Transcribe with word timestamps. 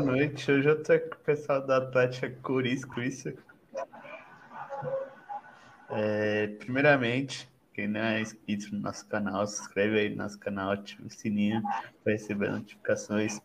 Boa 0.00 0.12
noite, 0.12 0.48
hoje 0.48 0.68
eu 0.68 0.80
tô 0.80 0.96
com 0.96 1.16
o 1.16 1.24
pessoal 1.24 1.66
da 1.66 1.78
Atlética 1.78 2.30
Corisco, 2.40 3.00
isso. 3.00 3.34
É, 5.90 6.46
primeiramente, 6.46 7.50
quem 7.74 7.88
não 7.88 7.98
é 7.98 8.20
inscrito 8.20 8.72
no 8.72 8.80
nosso 8.80 9.04
canal, 9.08 9.44
se 9.44 9.60
inscreve 9.60 9.98
aí 9.98 10.10
no 10.10 10.18
nosso 10.18 10.38
canal, 10.38 10.70
ativa 10.70 11.04
o 11.04 11.10
sininho 11.10 11.60
para 12.04 12.12
receber 12.12 12.48
notificações. 12.48 13.40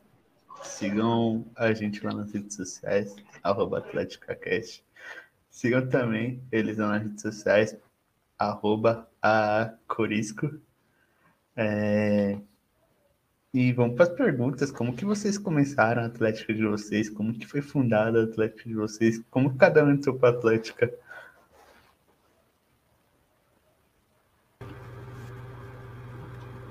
Sigam 0.62 1.44
a 1.56 1.74
gente 1.74 2.06
lá 2.06 2.14
nas 2.14 2.32
redes 2.32 2.56
sociais, 2.56 3.16
arroba 3.42 3.80
AtléticaCast. 3.80 4.86
Sigam 5.50 5.90
também 5.90 6.40
eles 6.52 6.78
lá 6.78 6.90
nas 6.90 7.02
redes 7.02 7.22
sociais, 7.24 7.76
arroba 8.38 9.10
Corisco. 9.88 10.54
É, 11.56 12.38
e 13.54 13.72
vamos 13.72 13.96
para 13.96 14.06
as 14.06 14.10
perguntas. 14.10 14.72
Como 14.72 14.96
que 14.96 15.06
vocês 15.06 15.38
começaram 15.38 16.02
a 16.02 16.06
Atlética 16.08 16.54
de 16.54 16.66
vocês? 16.66 17.10
Como 17.10 17.34
que 17.34 17.46
foi 17.46 17.62
fundada 17.62 18.22
a 18.22 18.24
Atlética 18.24 18.68
de 18.68 18.76
vocês? 18.76 19.24
Como 19.30 19.56
cada 19.56 19.84
um 19.86 19.92
entrou 19.92 20.16
para 20.18 20.30
a 20.30 20.32
Atlética? 20.32 20.92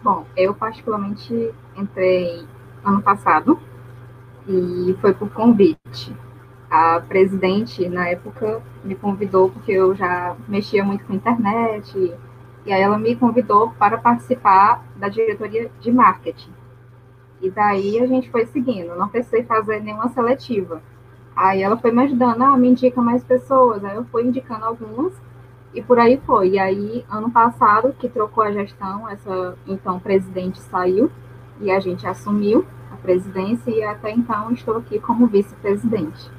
Bom, 0.03 0.27
eu 0.37 0.53
particularmente 0.53 1.55
entrei 1.77 2.45
ano 2.85 3.01
passado 3.01 3.61
e 4.49 4.97
foi 5.01 5.15
por 5.15 5.31
convite. 5.31 6.17
A 6.69 7.01
presidente, 7.01 7.89
na 7.89 8.09
época, 8.09 8.61
me 8.83 8.97
convidou 8.97 9.51
porque 9.51 9.71
eu 9.71 9.95
já 9.95 10.37
mexia 10.49 10.83
muito 10.83 11.05
com 11.05 11.15
internet 11.15 11.97
e 12.67 12.73
aí 12.73 12.83
ela 12.83 12.99
me 12.99 13.15
convidou 13.15 13.71
para 13.73 13.99
participar 13.99 14.85
da 14.97 15.09
diretoria 15.09 15.71
de 15.81 15.93
marketing. 15.93 16.62
E 17.43 17.51
daí 17.51 17.99
a 18.01 18.07
gente 18.07 18.31
foi 18.31 18.47
seguindo, 18.47 18.95
não 18.95 19.09
precisei 19.09 19.43
fazer 19.43 19.83
nenhuma 19.83 20.09
seletiva. 20.09 20.81
Aí 21.35 21.63
ela 21.63 21.77
foi 21.77 21.91
me 21.91 22.05
ajudando, 22.05 22.43
ah, 22.43 22.57
me 22.57 22.69
indica 22.69 23.03
mais 23.03 23.25
pessoas, 23.25 23.85
aí 23.85 23.97
eu 23.97 24.05
fui 24.05 24.23
indicando 24.25 24.65
algumas 24.65 25.13
e 25.75 25.83
por 25.83 25.99
aí 25.99 26.21
foi. 26.25 26.51
E 26.51 26.59
aí, 26.59 27.05
ano 27.11 27.31
passado, 27.31 27.95
que 27.99 28.09
trocou 28.09 28.45
a 28.45 28.53
gestão, 28.53 29.09
essa 29.09 29.57
então 29.67 29.99
presidente 29.99 30.61
saiu 30.61 31.11
e 31.61 31.71
a 31.71 31.81
gente 31.81 32.07
assumiu 32.07 32.65
a 32.93 32.97
presidência 32.97 33.71
e 33.71 33.83
até 33.83 34.13
então 34.13 34.53
estou 34.53 34.77
aqui 34.77 35.01
como 35.01 35.27
vice-presidente. 35.27 36.31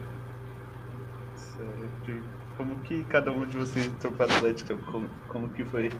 Como 2.57 2.75
que 2.81 3.03
cada 3.05 3.31
um 3.31 3.45
de 3.45 3.57
vocês 3.57 3.87
entrou 3.87 4.13
para 4.13 4.31
a 4.31 4.37
Atlética? 4.37 4.77
Como, 4.91 5.09
como 5.27 5.49
que 5.49 5.65
foi? 5.65 5.91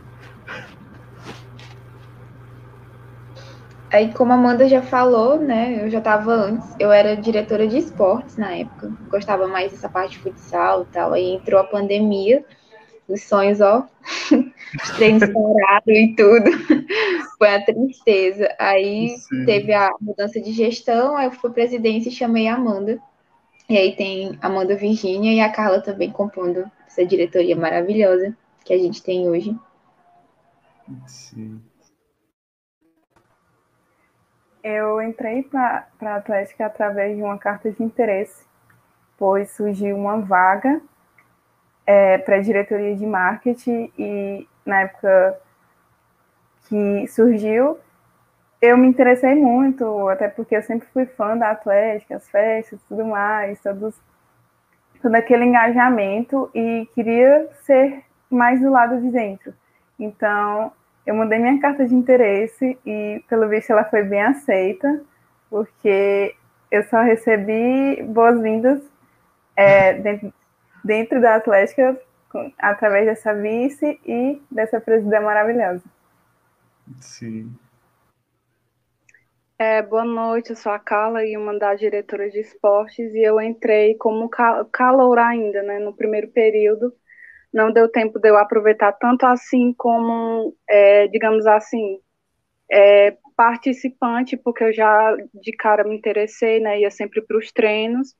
Aí, 3.94 4.12
como 4.12 4.32
a 4.32 4.36
Amanda 4.36 4.68
já 4.68 4.82
falou, 4.82 5.40
né, 5.40 5.84
eu 5.84 5.88
já 5.88 6.00
estava 6.00 6.32
antes, 6.34 6.68
eu 6.80 6.92
era 6.92 7.16
diretora 7.16 7.68
de 7.68 7.78
esportes 7.78 8.38
na 8.38 8.56
época, 8.56 8.92
gostava 9.08 9.48
mais 9.48 9.72
dessa 9.72 9.88
parte 9.88 10.14
de 10.14 10.18
futsal 10.18 10.82
e 10.82 10.86
tal. 10.86 11.14
Aí 11.14 11.36
entrou 11.36 11.62
a 11.62 11.64
pandemia, 11.64 12.44
os 13.08 13.22
sonhos, 13.22 13.62
ó, 13.62 13.88
os 14.84 14.90
treinos 14.96 15.30
parados 15.30 15.96
e 15.96 16.16
tudo. 16.16 16.50
Foi 17.38 17.54
a 17.54 17.64
tristeza. 17.64 18.50
Aí 18.58 19.10
Sim. 19.10 19.46
teve 19.46 19.72
a 19.74 19.92
mudança 20.02 20.42
de 20.42 20.52
gestão, 20.54 21.16
aí 21.16 21.28
eu 21.28 21.32
fui 21.32 21.52
presidente 21.52 22.10
e 22.10 22.12
chamei 22.12 22.48
a 22.48 22.56
Amanda. 22.56 23.00
E 23.70 23.78
aí 23.78 23.96
tem 23.96 24.40
a 24.42 24.48
Amanda 24.48 24.76
Virgínia 24.76 25.32
e 25.32 25.40
a 25.40 25.52
Carla 25.52 25.80
também 25.80 26.10
compondo 26.10 26.66
essa 26.88 27.06
diretoria 27.06 27.56
maravilhosa 27.56 28.36
que 28.66 28.74
a 28.74 28.78
gente 28.78 29.04
tem 29.04 29.30
hoje. 29.30 29.56
Sim. 31.06 31.62
Eu 34.64 35.02
entrei 35.02 35.44
para 35.44 35.86
a 36.02 36.16
Atlética 36.16 36.66
através 36.66 37.18
de 37.18 37.22
uma 37.22 37.38
carta 37.38 37.70
de 37.70 37.84
interesse, 37.84 38.46
pois 39.18 39.52
surgiu 39.52 39.98
uma 39.98 40.22
vaga 40.22 40.82
é, 41.86 42.18
para 42.20 42.38
a 42.38 42.42
diretoria 42.42 42.96
de 42.96 43.06
marketing 43.06 43.92
e 43.98 44.48
na 44.66 44.82
época 44.82 45.38
que 46.70 47.08
surgiu, 47.08 47.78
eu 48.62 48.78
me 48.78 48.88
interessei 48.88 49.36
muito, 49.36 50.08
até 50.08 50.30
porque 50.30 50.56
eu 50.56 50.64
sempre 50.64 50.88
fui 50.94 51.06
fã 51.06 51.38
da 51.38 51.52
Atlética, 51.52 52.16
as 52.16 52.30
festas 52.30 52.80
tudo 52.88 53.04
mais, 53.04 53.62
todos, 53.62 53.94
todo 55.02 55.14
aquele 55.16 55.44
engajamento 55.44 56.50
e 56.56 56.88
queria 56.94 57.50
ser 57.64 58.02
mais 58.30 58.62
do 58.62 58.72
lado 58.72 59.02
de 59.02 59.12
dentro. 59.12 59.54
Então, 60.00 60.72
eu 61.06 61.16
mandei 61.16 61.40
minha 61.40 61.60
carta 61.60 61.86
de 61.86 61.94
interesse 61.94 62.78
e, 62.86 63.24
pelo 63.28 63.48
visto, 63.50 63.72
ela 63.72 63.84
foi 63.84 64.04
bem 64.04 64.22
aceita, 64.22 65.04
porque 65.50 66.36
eu 66.72 66.84
só 66.84 67.02
recebi 67.02 68.02
boas-vindas 68.04 68.82
é, 69.56 69.94
dentro, 70.00 70.34
dentro 70.84 71.22
da 71.22 71.36
Atlética 71.36 72.00
através 72.58 73.06
dessa 73.06 73.34
vice 73.34 74.00
e 74.06 74.42
dessa 74.50 74.82
presidente 74.82 75.22
maravilhosa. 75.22 75.84
Sim. 77.00 77.54
É, 79.60 79.82
boa 79.82 80.04
noite, 80.04 80.50
eu 80.50 80.56
sou 80.56 80.72
a 80.72 80.80
Carla 80.80 81.24
e 81.24 81.38
uma 81.38 81.58
das 81.58 81.80
diretoras 81.80 82.34
de 82.34 82.40
esportes 82.40 83.14
e 83.14 83.24
eu 83.24 83.40
entrei 83.40 83.96
como 83.96 84.28
calor 84.30 85.20
ainda, 85.20 85.62
né, 85.62 85.80
no 85.80 85.94
primeiro 85.94 86.28
período 86.30 86.94
não 87.54 87.72
deu 87.72 87.88
tempo 87.90 88.20
de 88.20 88.30
eu 88.30 88.38
aproveitar 88.38 88.94
tanto 88.94 89.26
assim 89.26 89.74
como, 89.78 90.56
é, 90.68 91.08
digamos 91.08 91.46
assim, 91.46 92.00
é, 92.72 93.16
participante, 93.36 94.36
porque 94.36 94.64
eu 94.64 94.74
já 94.74 95.16
de 95.34 95.52
cara 95.54 95.84
me 95.84 95.96
interessei, 95.96 96.60
né, 96.60 96.80
ia 96.80 96.90
sempre 96.90 97.22
para 97.22 97.38
os 97.38 97.52
treinos, 97.52 98.16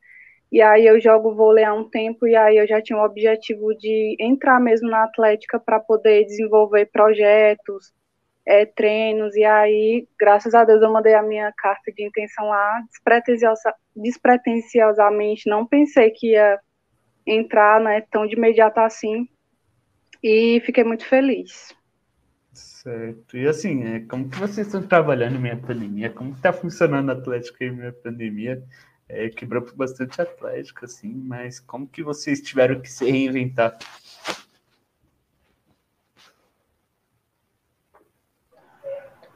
e 0.52 0.62
aí 0.62 0.86
eu 0.86 1.00
jogo 1.02 1.34
vôlei 1.34 1.64
há 1.64 1.74
um 1.74 1.90
tempo, 1.90 2.28
e 2.28 2.36
aí 2.36 2.58
eu 2.58 2.68
já 2.68 2.82
tinha 2.82 3.00
o 3.00 3.04
objetivo 3.04 3.76
de 3.76 4.16
entrar 4.20 4.60
mesmo 4.60 4.90
na 4.90 5.04
Atlética 5.04 5.60
para 5.60 5.80
poder 5.80 6.26
desenvolver 6.26 6.86
projetos, 6.92 7.92
é, 8.46 8.66
treinos, 8.66 9.36
e 9.36 9.44
aí, 9.44 10.08
graças 10.20 10.54
a 10.54 10.64
Deus, 10.64 10.82
eu 10.82 10.92
mandei 10.92 11.16
a 11.16 11.24
minha 11.24 11.52
carta 11.58 11.92
de 11.92 12.06
intenção 12.06 12.50
lá, 12.50 12.82
despretensiosa, 12.90 13.74
despretensiosamente, 13.96 15.50
não 15.50 15.66
pensei 15.66 16.12
que 16.12 16.34
ia 16.34 16.60
entrar 17.26 17.80
né, 17.80 18.02
tão 18.02 18.26
de 18.28 18.36
imediato 18.36 18.80
assim. 18.80 19.28
E 20.22 20.62
fiquei 20.66 20.84
muito 20.84 21.06
feliz. 21.06 21.76
Certo. 22.54 23.38
E 23.38 23.48
assim, 23.48 23.84
é, 23.84 24.00
como 24.02 24.30
que 24.30 24.38
vocês 24.38 24.68
estão 24.68 24.86
trabalhando 24.86 25.36
em 25.36 25.42
minha 25.42 25.58
pandemia? 25.58 26.10
Como 26.10 26.34
está 26.34 26.52
funcionando 26.52 27.10
a 27.10 27.14
Atlética 27.14 27.66
em 27.66 27.72
minha 27.72 27.94
pandemia? 27.94 28.64
É, 29.08 29.30
quebrou 29.30 29.66
bastante 29.76 30.22
Atlética, 30.22 30.86
assim, 30.86 31.14
mas 31.14 31.60
como 31.60 31.88
que 31.88 32.04
vocês 32.04 32.42
tiveram 32.42 32.80
que 32.82 32.92
se 32.92 33.10
reinventar? 33.10 33.78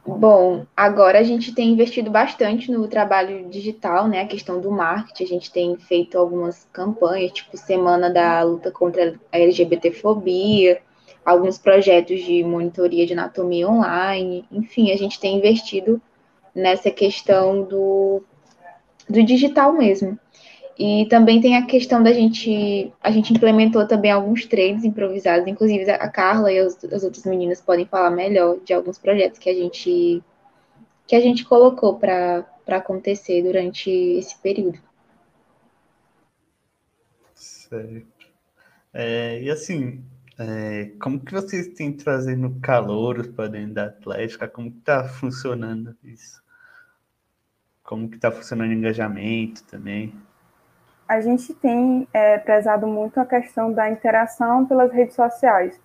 Bom, 0.07 0.66
agora 0.75 1.19
a 1.19 1.23
gente 1.23 1.53
tem 1.53 1.69
investido 1.69 2.09
bastante 2.09 2.72
no 2.72 2.88
trabalho 2.88 3.50
digital, 3.50 4.07
né? 4.07 4.22
A 4.22 4.28
questão 4.28 4.62
do 4.62 4.72
marketing, 4.72 5.23
a 5.25 5.27
gente 5.27 5.51
tem 5.51 5.75
feito 5.75 6.18
algumas 6.18 6.65
campanhas, 6.71 7.33
tipo 7.33 7.57
Semana 7.57 8.09
da 8.09 8.42
Luta 8.42 8.71
contra 8.71 9.19
a 9.30 9.38
LGBTfobia, 9.38 10.81
alguns 11.25 11.57
projetos 11.57 12.24
de 12.24 12.42
monitoria 12.42 13.06
de 13.06 13.12
anatomia 13.12 13.68
online, 13.68 14.45
enfim, 14.50 14.92
a 14.92 14.95
gente 14.95 15.19
tem 15.19 15.36
investido 15.38 16.01
nessa 16.56 16.89
questão 16.89 17.63
do, 17.63 18.24
do 19.10 19.21
digital 19.21 19.74
mesmo. 19.74 20.18
E 20.79 21.07
também 21.09 21.41
tem 21.41 21.57
a 21.57 21.65
questão 21.65 22.03
da 22.03 22.13
gente. 22.13 22.94
A 23.01 23.09
gente 23.09 23.33
implementou 23.33 23.88
também 23.88 24.12
alguns 24.12 24.45
treinos 24.45 24.83
improvisados, 24.83 25.47
inclusive 25.47 25.89
a 25.89 26.07
Carla 26.07 26.51
e 26.51 26.59
as, 26.59 26.83
as 26.85 27.03
outras 27.03 27.25
meninas 27.25 27.59
podem 27.59 27.85
falar 27.85 28.12
melhor 28.12 28.59
de 28.63 28.74
alguns 28.74 29.00
projetos 29.00 29.39
que 29.39 29.50
a 29.50 29.53
gente 29.56 30.24
que 31.07 31.15
a 31.15 31.21
gente 31.21 31.45
colocou 31.45 31.97
para 31.97 32.45
acontecer 32.68 33.41
durante 33.41 33.89
esse 33.89 34.38
período. 34.39 34.77
Certo. 37.33 38.06
É, 38.94 39.41
e 39.41 39.50
assim, 39.50 40.03
é, 40.38 40.91
como 41.00 41.19
que 41.19 41.33
vocês 41.33 41.69
têm 41.69 41.94
trazendo 41.94 42.59
calor 42.62 43.27
para 43.29 43.47
dentro 43.47 43.75
da 43.75 43.85
Atlética? 43.85 44.47
Como 44.47 44.71
que 44.71 44.79
está 44.79 45.07
funcionando 45.07 45.95
isso? 46.03 46.44
Como 47.83 48.09
que 48.09 48.18
está 48.18 48.31
funcionando 48.31 48.69
o 48.69 48.74
engajamento 48.74 49.63
também? 49.63 50.13
A 51.07 51.21
gente 51.21 51.54
tem 51.54 52.07
é, 52.13 52.38
prezado 52.38 52.86
muito 52.86 53.19
a 53.19 53.25
questão 53.25 53.71
da 53.71 53.89
interação 53.89 54.65
pelas 54.65 54.92
redes 54.92 55.15
sociais. 55.15 55.80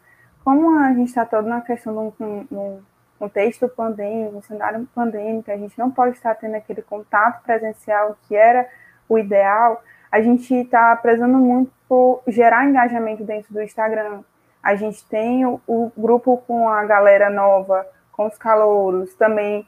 Como 0.44 0.78
a 0.78 0.92
gente 0.92 1.08
está 1.08 1.24
todo 1.24 1.48
na 1.48 1.60
questão 1.60 2.12
de 2.18 2.24
um, 2.24 2.46
um 2.50 2.80
contexto 3.18 3.68
pandêmico, 3.68 4.36
um 4.36 4.42
cenário 4.42 4.88
pandêmico, 4.92 5.50
a 5.50 5.56
gente 5.56 5.78
não 5.78 5.90
pode 5.90 6.16
estar 6.16 6.34
tendo 6.34 6.56
aquele 6.56 6.82
contato 6.82 7.42
presencial 7.44 8.16
que 8.26 8.34
era 8.34 8.68
o 9.08 9.16
ideal, 9.16 9.82
a 10.10 10.20
gente 10.20 10.52
está 10.52 10.94
prezando 10.96 11.38
muito 11.38 11.70
por 11.88 12.22
gerar 12.26 12.66
engajamento 12.66 13.22
dentro 13.22 13.54
do 13.54 13.62
Instagram. 13.62 14.22
A 14.62 14.74
gente 14.74 15.06
tem 15.06 15.46
o, 15.46 15.60
o 15.66 15.92
grupo 15.96 16.38
com 16.46 16.68
a 16.68 16.84
galera 16.84 17.30
nova, 17.30 17.86
com 18.10 18.26
os 18.26 18.36
calouros, 18.36 19.14
também 19.14 19.66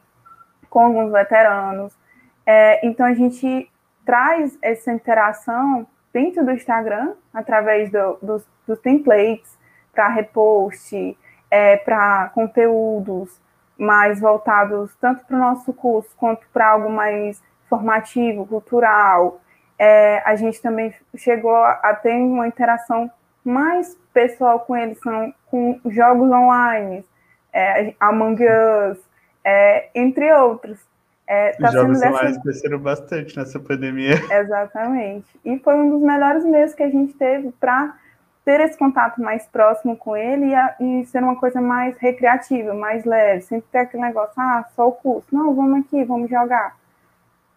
com 0.69 0.81
alguns 0.81 1.13
veteranos. 1.13 1.97
É, 2.45 2.85
então 2.87 3.07
a 3.07 3.15
gente 3.15 3.71
traz 4.05 4.59
essa 4.63 4.93
interação 4.93 5.87
dentro 6.13 6.45
do 6.45 6.53
Instagram, 6.53 7.15
através 7.33 7.91
do, 7.91 8.19
dos, 8.23 8.47
dos 8.67 8.79
templates, 8.81 9.59
para 9.93 10.09
repost, 10.09 11.17
é, 11.51 11.77
para 11.77 12.31
conteúdos 12.35 13.41
mais 13.77 14.21
voltados 14.21 14.95
tanto 15.01 15.25
para 15.25 15.37
o 15.37 15.41
nosso 15.41 15.73
curso 15.73 16.11
quanto 16.17 16.47
para 16.53 16.71
algo 16.71 16.91
mais 16.91 17.43
formativo, 17.69 18.47
cultural. 18.47 19.41
É, 19.79 20.23
a 20.25 20.37
gente 20.37 20.61
também 20.63 20.95
chegou 21.17 21.57
a 21.57 21.95
ter 22.01 22.15
uma 22.15 22.47
interação 22.47 23.11
mais 23.45 23.97
pessoal 24.13 24.61
com 24.61 24.77
eles, 24.77 24.99
são 25.01 25.35
com 25.47 25.81
jogos 25.87 26.31
online, 26.31 27.05
é, 27.53 27.95
Among 28.01 28.43
Us, 28.43 28.99
é, 29.45 29.91
entre 29.95 30.33
outros. 30.35 30.81
É, 31.27 31.53
tá 31.53 31.69
Os 31.69 31.73
jogos 31.73 32.03
online 32.03 32.43
cresceram 32.43 32.79
bastante 32.79 33.37
nessa 33.37 33.59
pandemia. 33.59 34.15
Exatamente. 34.31 35.27
E 35.45 35.59
foi 35.59 35.75
um 35.75 35.91
dos 35.91 36.03
melhores 36.03 36.45
meses 36.45 36.75
que 36.75 36.83
a 36.83 36.91
gente 36.91 37.15
teve 37.15 37.51
para 37.53 37.97
ter 38.45 38.61
esse 38.61 38.77
contato 38.77 39.21
mais 39.23 39.47
próximo 39.47 39.97
com 39.97 40.15
ele 40.15 40.47
e, 40.47 40.55
a, 40.55 40.77
e, 40.79 41.07
ser 41.07 41.23
uma 41.23 41.37
coisa 41.37 41.63
mais 41.63 41.97
recreativa, 41.97 42.75
mais 42.75 43.05
leve, 43.05 43.41
sempre 43.41 43.67
ter 43.73 43.79
aquele 43.79 44.03
negócio, 44.03 44.35
ah, 44.37 44.67
só 44.77 44.89
o 44.89 44.93
curso. 44.93 45.27
Não, 45.33 45.55
vamos 45.55 45.81
aqui, 45.81 46.05
vamos 46.05 46.29
jogar. 46.29 46.77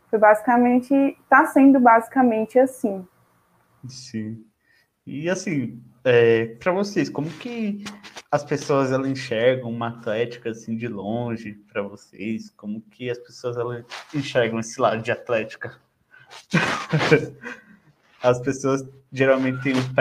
Foi 0.09 0.17
basicamente, 0.17 0.93
está 0.93 1.45
sendo 1.47 1.79
basicamente 1.79 2.57
assim. 2.57 3.05
Sim. 3.89 4.45
E 5.05 5.29
assim, 5.29 5.81
é, 6.05 6.45
para 6.59 6.71
vocês, 6.71 7.09
como 7.09 7.29
que 7.29 7.83
as 8.31 8.43
pessoas 8.43 8.91
elas 8.91 9.07
enxergam 9.07 9.69
uma 9.69 9.87
atlética 9.87 10.49
assim 10.49 10.75
de 10.75 10.87
longe 10.87 11.53
para 11.71 11.81
vocês? 11.81 12.51
Como 12.55 12.81
que 12.81 13.09
as 13.09 13.17
pessoas 13.17 13.57
elas 13.57 13.85
enxergam 14.13 14.59
esse 14.59 14.79
lado 14.79 15.01
de 15.01 15.11
atlética? 15.11 15.77
as 18.21 18.39
pessoas 18.39 18.83
geralmente 19.11 19.63
têm 19.63 19.73
um 19.73 19.93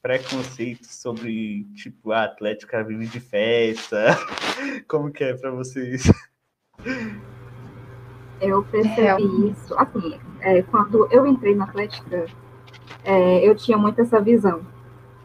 preconceito 0.00 0.86
sobre 0.86 1.64
tipo 1.74 2.12
a 2.12 2.24
atlética 2.24 2.84
vive 2.84 3.06
de 3.06 3.20
festa. 3.20 4.16
Como 4.86 5.10
que 5.10 5.24
é 5.24 5.34
para 5.34 5.50
vocês? 5.50 6.10
Eu 8.40 8.62
percebi 8.64 9.50
isso. 9.50 9.74
Assim, 9.76 10.20
é, 10.40 10.62
quando 10.62 11.08
eu 11.10 11.26
entrei 11.26 11.56
na 11.56 11.64
atlética, 11.64 12.26
é, 13.04 13.46
eu 13.46 13.56
tinha 13.56 13.76
muito 13.76 14.00
essa 14.00 14.20
visão? 14.20 14.64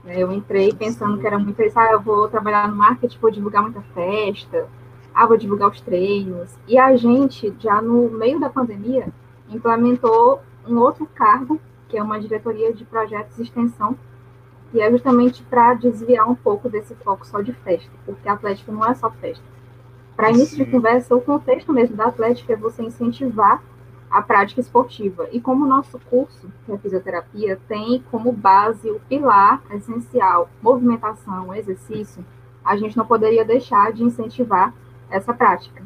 Eu 0.05 0.31
entrei 0.33 0.73
pensando 0.73 1.17
que 1.17 1.25
era 1.25 1.39
muito 1.39 1.61
isso, 1.61 1.79
ah, 1.79 1.91
eu 1.91 2.01
vou 2.01 2.27
trabalhar 2.27 2.67
no 2.67 2.75
marketing, 2.75 3.17
vou 3.19 3.31
divulgar 3.31 3.63
muita 3.63 3.81
festa, 3.93 4.67
ah, 5.15 5.25
vou 5.25 5.37
divulgar 5.37 5.69
os 5.69 5.79
treinos. 5.79 6.53
E 6.67 6.77
a 6.77 6.95
gente, 6.95 7.53
já 7.59 7.81
no 7.81 8.09
meio 8.09 8.39
da 8.39 8.49
pandemia, 8.49 9.07
implementou 9.49 10.41
um 10.67 10.77
outro 10.77 11.05
cargo, 11.05 11.59
que 11.87 11.97
é 11.97 12.03
uma 12.03 12.19
diretoria 12.19 12.73
de 12.73 12.83
projetos 12.83 13.37
de 13.37 13.43
extensão, 13.43 13.95
e 14.73 14.81
é 14.81 14.91
justamente 14.91 15.43
para 15.43 15.75
desviar 15.75 16.29
um 16.29 16.35
pouco 16.35 16.67
desse 16.67 16.95
foco 16.95 17.25
só 17.25 17.41
de 17.41 17.53
festa, 17.53 17.91
porque 18.05 18.27
a 18.27 18.33
Atlética 18.33 18.71
não 18.71 18.83
é 18.83 18.93
só 18.95 19.09
festa. 19.09 19.43
Para 20.15 20.31
início 20.31 20.57
de 20.57 20.69
conversa, 20.69 21.15
o 21.15 21.21
contexto 21.21 21.71
mesmo 21.71 21.95
da 21.95 22.05
Atlética 22.05 22.53
é 22.53 22.55
você 22.55 22.83
incentivar 22.83 23.63
a 24.13 24.21
prática 24.21 24.61
esportiva. 24.61 25.27
E 25.31 25.41
como 25.41 25.65
o 25.65 25.67
nosso 25.67 25.99
curso, 26.07 26.47
que 26.63 26.71
é 26.71 26.77
fisioterapia, 26.77 27.59
tem 27.67 28.03
como 28.11 28.31
base 28.31 28.87
o 28.91 28.99
pilar 29.09 29.59
essencial, 29.71 30.47
movimentação, 30.61 31.53
exercício, 31.55 32.23
a 32.63 32.77
gente 32.77 32.95
não 32.95 33.07
poderia 33.07 33.43
deixar 33.43 33.91
de 33.91 34.03
incentivar 34.03 34.71
essa 35.09 35.33
prática. 35.33 35.81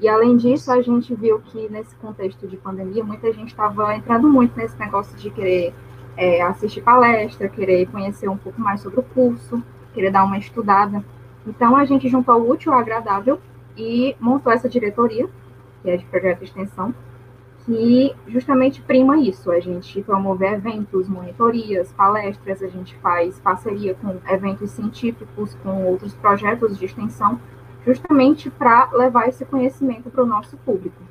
E 0.00 0.08
além 0.08 0.38
disso, 0.38 0.72
a 0.72 0.80
gente 0.80 1.14
viu 1.14 1.38
que 1.38 1.68
nesse 1.68 1.94
contexto 1.96 2.48
de 2.48 2.56
pandemia, 2.56 3.04
muita 3.04 3.30
gente 3.30 3.48
estava 3.48 3.94
entrando 3.94 4.26
muito 4.26 4.56
nesse 4.56 4.78
negócio 4.78 5.14
de 5.18 5.28
querer 5.30 5.74
é, 6.16 6.40
assistir 6.42 6.80
palestra, 6.80 7.46
querer 7.46 7.86
conhecer 7.90 8.28
um 8.28 8.38
pouco 8.38 8.58
mais 8.58 8.80
sobre 8.80 9.00
o 9.00 9.02
curso, 9.02 9.62
querer 9.92 10.10
dar 10.10 10.24
uma 10.24 10.38
estudada. 10.38 11.04
Então, 11.46 11.76
a 11.76 11.84
gente 11.84 12.08
juntou 12.08 12.40
o 12.40 12.50
útil 12.50 12.72
ao 12.72 12.78
agradável 12.78 13.38
e 13.76 14.16
montou 14.18 14.50
essa 14.50 14.68
diretoria, 14.68 15.28
que 15.82 15.90
é 15.90 15.96
de 15.98 16.06
projeto 16.06 16.38
de 16.38 16.44
extensão, 16.46 16.94
que 17.66 18.14
justamente 18.28 18.80
prima 18.80 19.18
isso. 19.18 19.50
A 19.50 19.58
gente 19.58 20.00
promove 20.02 20.46
eventos, 20.46 21.08
monitorias, 21.08 21.92
palestras, 21.92 22.62
a 22.62 22.68
gente 22.68 22.94
faz 22.98 23.40
parceria 23.40 23.94
com 23.96 24.18
eventos 24.32 24.70
científicos, 24.70 25.54
com 25.56 25.84
outros 25.84 26.14
projetos 26.14 26.78
de 26.78 26.86
extensão, 26.86 27.40
justamente 27.84 28.48
para 28.48 28.90
levar 28.92 29.28
esse 29.28 29.44
conhecimento 29.44 30.08
para 30.08 30.22
o 30.22 30.26
nosso 30.26 30.56
público. 30.58 31.02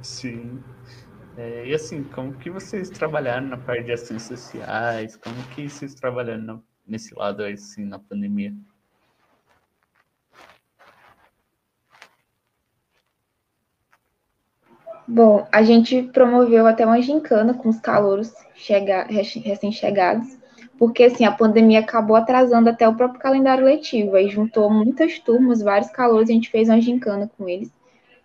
Sim. 0.00 0.60
É, 1.36 1.66
e 1.66 1.74
assim, 1.74 2.04
como 2.04 2.32
que 2.34 2.50
vocês 2.50 2.88
trabalharam 2.88 3.48
na 3.48 3.56
parte 3.56 3.84
de 3.84 3.92
ações 3.92 4.22
sociais? 4.22 5.16
Como 5.16 5.36
que 5.54 5.68
vocês 5.68 5.94
trabalharam 5.94 6.62
nesse 6.86 7.14
lado 7.14 7.44
assim 7.44 7.84
na 7.84 7.98
pandemia? 7.98 8.54
Bom, 15.08 15.46
a 15.50 15.62
gente 15.62 16.02
promoveu 16.02 16.66
até 16.66 16.84
uma 16.84 17.00
gincana 17.00 17.54
com 17.54 17.70
os 17.70 17.80
calouros 17.80 18.30
chega, 18.54 19.04
recém-chegados, 19.04 20.36
porque 20.78 21.04
assim, 21.04 21.24
a 21.24 21.32
pandemia 21.32 21.80
acabou 21.80 22.14
atrasando 22.14 22.68
até 22.68 22.86
o 22.86 22.94
próprio 22.94 23.18
calendário 23.18 23.64
letivo, 23.64 24.16
aí 24.16 24.28
juntou 24.28 24.68
muitas 24.68 25.18
turmas, 25.18 25.62
vários 25.62 25.90
calouros, 25.90 26.28
e 26.28 26.32
a 26.32 26.34
gente 26.34 26.50
fez 26.50 26.68
uma 26.68 26.80
gincana 26.80 27.30
com 27.38 27.48
eles. 27.48 27.72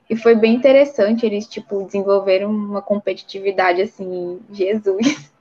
E 0.09 0.15
foi 0.17 0.35
bem 0.35 0.53
interessante, 0.53 1.25
eles, 1.25 1.47
tipo, 1.47 1.85
desenvolveram 1.85 2.51
uma 2.51 2.81
competitividade, 2.81 3.81
assim, 3.81 4.39
Jesus. 4.51 5.31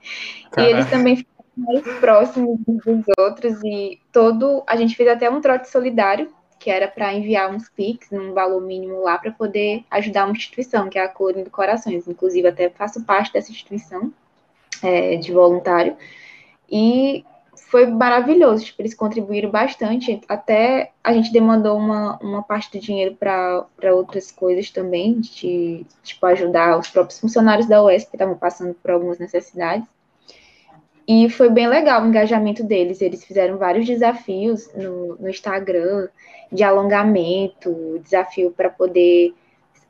Caraca. 0.49 0.61
E 0.61 0.73
eles 0.73 0.89
também 0.89 1.17
ficaram 1.17 1.43
mais 1.57 1.99
próximos 1.99 2.57
dos 2.65 3.03
outros, 3.19 3.61
e 3.63 3.99
todo... 4.11 4.63
A 4.65 4.77
gente 4.77 4.95
fez 4.95 5.09
até 5.09 5.29
um 5.29 5.41
trote 5.41 5.69
solidário, 5.69 6.31
que 6.63 6.69
era 6.69 6.87
para 6.87 7.13
enviar 7.13 7.53
uns 7.53 7.67
Pix 7.67 8.09
num 8.09 8.33
valor 8.33 8.61
mínimo 8.61 9.01
lá 9.01 9.17
para 9.17 9.31
poder 9.31 9.83
ajudar 9.91 10.23
uma 10.23 10.31
instituição, 10.31 10.89
que 10.89 10.97
é 10.97 11.03
a 11.03 11.09
Colorindo 11.09 11.49
Corações. 11.49 12.07
Inclusive, 12.07 12.47
até 12.47 12.69
faço 12.69 13.03
parte 13.03 13.33
dessa 13.33 13.51
instituição 13.51 14.13
é, 14.81 15.17
de 15.17 15.33
voluntário. 15.33 15.97
E 16.71 17.25
foi 17.53 17.85
maravilhoso, 17.85 18.63
tipo, 18.63 18.81
eles 18.81 18.93
contribuíram 18.93 19.51
bastante. 19.51 20.21
Até 20.29 20.93
a 21.03 21.11
gente 21.11 21.33
demandou 21.33 21.77
uma, 21.77 22.17
uma 22.19 22.41
parte 22.41 22.71
do 22.71 22.81
dinheiro 22.81 23.17
para 23.17 23.67
outras 23.93 24.31
coisas 24.31 24.69
também, 24.69 25.19
de 25.19 25.85
tipo, 26.01 26.25
ajudar 26.27 26.79
os 26.79 26.87
próprios 26.89 27.19
funcionários 27.19 27.67
da 27.67 27.83
UES 27.83 28.05
que 28.05 28.15
estavam 28.15 28.37
passando 28.37 28.73
por 28.73 28.89
algumas 28.89 29.19
necessidades. 29.19 29.85
E 31.07 31.29
foi 31.29 31.49
bem 31.49 31.67
legal 31.67 32.01
o 32.01 32.07
engajamento 32.07 32.63
deles. 32.63 33.01
Eles 33.01 33.23
fizeram 33.23 33.57
vários 33.57 33.85
desafios 33.85 34.69
no, 34.73 35.15
no 35.17 35.29
Instagram, 35.29 36.07
de 36.51 36.63
alongamento, 36.63 37.99
desafio 38.03 38.51
para 38.51 38.69
poder. 38.69 39.33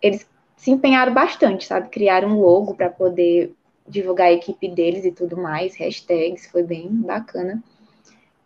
Eles 0.01 0.27
se 0.55 0.71
empenharam 0.71 1.13
bastante, 1.13 1.65
sabe? 1.65 1.89
Criaram 1.89 2.29
um 2.29 2.39
logo 2.39 2.73
para 2.73 2.89
poder 2.89 3.53
divulgar 3.87 4.27
a 4.27 4.33
equipe 4.33 4.69
deles 4.69 5.05
e 5.05 5.11
tudo 5.11 5.37
mais, 5.37 5.75
hashtags, 5.75 6.47
foi 6.47 6.63
bem 6.63 6.89
bacana. 6.89 7.61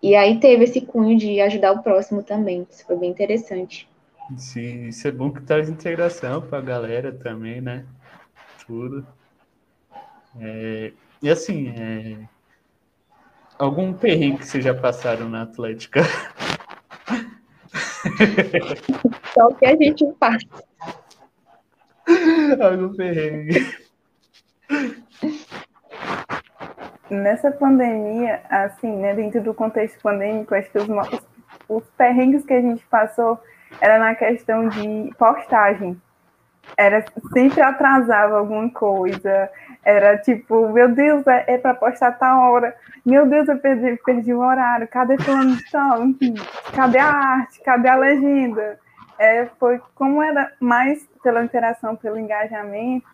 E 0.01 0.15
aí 0.15 0.39
teve 0.39 0.63
esse 0.63 0.81
cunho 0.81 1.17
de 1.17 1.39
ajudar 1.41 1.73
o 1.73 1.83
próximo 1.83 2.23
também, 2.23 2.67
isso 2.69 2.85
foi 2.85 2.95
bem 2.97 3.09
interessante. 3.09 3.87
Sim, 4.35 4.87
isso 4.87 5.07
é 5.07 5.11
bom 5.11 5.31
que 5.31 5.41
traz 5.41 5.69
integração 5.69 6.41
para 6.41 6.57
a 6.57 6.61
galera 6.61 7.11
também, 7.11 7.61
né? 7.61 7.85
Tudo. 8.65 9.07
É, 10.39 10.91
e 11.21 11.29
assim, 11.29 11.69
é, 11.69 12.17
algum 13.59 13.93
perrengue 13.93 14.39
que 14.39 14.47
vocês 14.47 14.63
já 14.63 14.73
passaram 14.73 15.29
na 15.29 15.43
Atlética? 15.43 16.01
Só 19.33 19.47
o 19.47 19.55
que 19.55 19.65
a 19.65 19.75
gente 19.75 20.05
passa. 20.19 20.45
Algum 22.61 22.95
perrengue. 22.95 23.75
Nessa 27.09 27.51
pandemia, 27.51 28.41
assim, 28.49 28.95
né, 28.97 29.13
dentro 29.13 29.41
do 29.41 29.53
contexto 29.53 30.01
pandêmico, 30.01 30.55
acho 30.55 30.71
que 30.71 30.77
os, 30.77 30.87
os 31.69 31.83
perrengues 31.97 32.45
que 32.45 32.53
a 32.53 32.61
gente 32.61 32.85
passou 32.87 33.39
era 33.81 33.99
na 33.99 34.15
questão 34.15 34.69
de 34.69 35.13
postagem. 35.17 36.01
Era 36.75 37.05
sempre 37.33 37.61
atrasava 37.61 38.37
alguma 38.37 38.69
coisa, 38.69 39.49
era 39.83 40.17
tipo, 40.17 40.69
meu 40.69 40.89
Deus, 40.93 41.25
é, 41.27 41.53
é 41.53 41.57
para 41.57 41.73
postar 41.73 42.11
tal 42.13 42.51
hora. 42.51 42.75
Meu 43.05 43.25
Deus, 43.25 43.47
eu 43.47 43.57
perdi, 43.57 43.97
perdi 44.03 44.33
o 44.33 44.39
horário. 44.39 44.87
Cadê 44.87 45.17
fulano 45.17 45.55
de 45.55 45.71
tal? 45.71 45.99
Cadê 46.75 46.99
a 46.99 47.09
arte? 47.09 47.61
Cadê 47.63 47.87
a 47.87 47.95
legenda? 47.95 48.79
É, 49.17 49.47
foi 49.59 49.81
como 49.95 50.21
era 50.21 50.51
mais 50.59 51.07
pela 51.23 51.43
interação, 51.43 51.95
pelo 51.95 52.19
engajamento, 52.19 53.07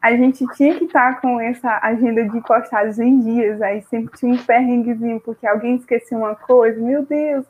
a 0.00 0.12
gente 0.12 0.46
tinha 0.56 0.78
que 0.78 0.84
estar 0.84 1.20
com 1.20 1.38
essa 1.38 1.78
agenda 1.82 2.26
de 2.26 2.40
postagens 2.40 2.98
em 2.98 3.20
dias. 3.20 3.60
Aí 3.60 3.82
sempre 3.82 4.16
tinha 4.18 4.32
um 4.34 4.38
perrenguezinho, 4.38 5.20
porque 5.20 5.46
alguém 5.46 5.76
esqueceu 5.76 6.18
uma 6.18 6.34
coisa. 6.34 6.80
Meu 6.80 7.04
Deus! 7.04 7.44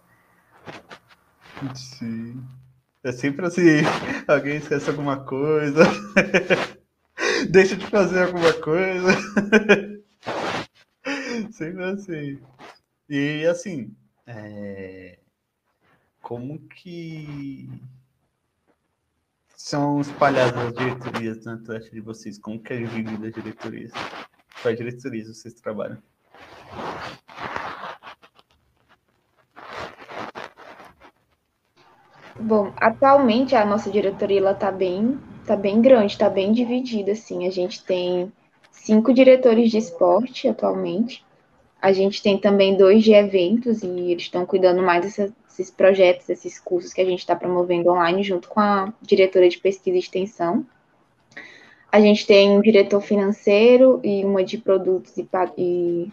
Sim. 1.74 2.42
É 3.02 3.12
sempre 3.12 3.46
assim, 3.46 3.62
alguém 4.28 4.56
esquece 4.56 4.90
alguma 4.90 5.24
coisa. 5.24 5.84
Deixa 7.50 7.74
de 7.74 7.86
fazer 7.86 8.24
alguma 8.24 8.52
coisa. 8.52 9.08
Sempre 11.50 11.84
assim. 11.84 12.38
E 13.08 13.46
assim, 13.46 13.94
é... 14.26 15.18
como 16.20 16.58
que 16.68 17.68
são 19.56 20.00
espalhadas 20.00 20.66
as 20.66 20.74
diretorias 20.74 21.44
na 21.44 21.54
Atlético 21.54 21.94
de 21.94 22.00
vocês? 22.02 22.38
Como 22.38 22.62
que 22.62 22.74
é 22.74 22.76
dividida 22.78 23.28
as 23.28 23.34
diretorias? 23.34 23.92
Quais 24.62 24.76
diretorias 24.76 25.28
vocês 25.28 25.54
trabalham? 25.54 26.02
Bom, 32.42 32.72
atualmente 32.76 33.54
a 33.54 33.66
nossa 33.66 33.90
diretoria 33.90 34.38
ela 34.38 34.54
tá 34.54 34.72
bem, 34.72 35.18
tá 35.46 35.54
bem 35.54 35.82
grande, 35.82 36.16
tá 36.16 36.30
bem 36.30 36.52
dividida 36.52 37.12
assim. 37.12 37.46
A 37.46 37.50
gente 37.50 37.84
tem 37.84 38.32
cinco 38.70 39.12
diretores 39.12 39.70
de 39.70 39.76
esporte 39.76 40.48
atualmente. 40.48 41.22
A 41.82 41.92
gente 41.92 42.22
tem 42.22 42.38
também 42.38 42.78
dois 42.78 43.04
de 43.04 43.12
eventos 43.12 43.82
e 43.82 43.88
eles 43.88 44.22
estão 44.22 44.46
cuidando 44.46 44.82
mais 44.82 45.04
desses 45.04 45.70
projetos, 45.70 46.26
desses 46.26 46.58
cursos 46.58 46.94
que 46.94 47.00
a 47.02 47.04
gente 47.04 47.18
está 47.18 47.36
promovendo 47.36 47.90
online 47.90 48.22
junto 48.22 48.48
com 48.48 48.60
a 48.60 48.90
diretora 49.02 49.46
de 49.46 49.58
pesquisa 49.58 49.96
e 49.96 50.00
extensão. 50.00 50.64
A 51.92 52.00
gente 52.00 52.26
tem 52.26 52.50
um 52.52 52.62
diretor 52.62 53.02
financeiro 53.02 54.00
e 54.02 54.24
uma 54.24 54.42
de 54.42 54.56
produtos 54.56 55.16
e, 55.18 55.28
e 55.58 56.10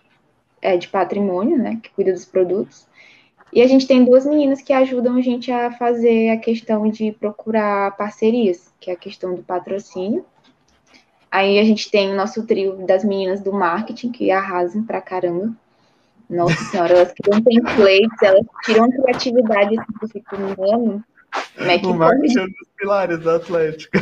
é, 0.61 0.75
de 0.75 0.87
patrimônio, 0.87 1.57
né, 1.57 1.79
que 1.81 1.89
cuida 1.91 2.11
dos 2.11 2.25
produtos. 2.25 2.86
E 3.51 3.61
a 3.61 3.67
gente 3.67 3.87
tem 3.87 4.03
duas 4.03 4.25
meninas 4.25 4.61
que 4.61 4.73
ajudam 4.73 5.15
a 5.15 5.21
gente 5.21 5.51
a 5.51 5.71
fazer 5.71 6.29
a 6.29 6.37
questão 6.37 6.89
de 6.89 7.11
procurar 7.13 7.95
parcerias, 7.95 8.73
que 8.79 8.91
é 8.91 8.93
a 8.93 8.97
questão 8.97 9.33
do 9.33 9.41
patrocínio. 9.41 10.25
Aí 11.31 11.59
a 11.59 11.63
gente 11.63 11.89
tem 11.89 12.11
o 12.11 12.15
nosso 12.15 12.45
trio 12.45 12.85
das 12.85 13.03
meninas 13.03 13.41
do 13.41 13.51
marketing, 13.51 14.11
que 14.11 14.31
arrasam 14.31 14.83
pra 14.83 15.01
caramba. 15.01 15.53
Nossa 16.29 16.61
senhora, 16.65 16.93
elas 16.93 17.13
criam 17.13 17.41
templates, 17.41 18.21
elas 18.21 18.45
tiram 18.65 18.85
a 18.85 18.91
criatividade 18.91 19.79
assim, 19.79 19.93
do 20.01 20.07
fico 20.09 20.35
mano. 20.57 21.03
É 21.57 21.85
o 21.85 21.93
marketing 21.93 22.39
é 22.39 22.41
um 22.43 22.47
dos 22.47 22.69
pilares 22.75 23.19
da 23.19 23.35
Atlética. 23.35 23.99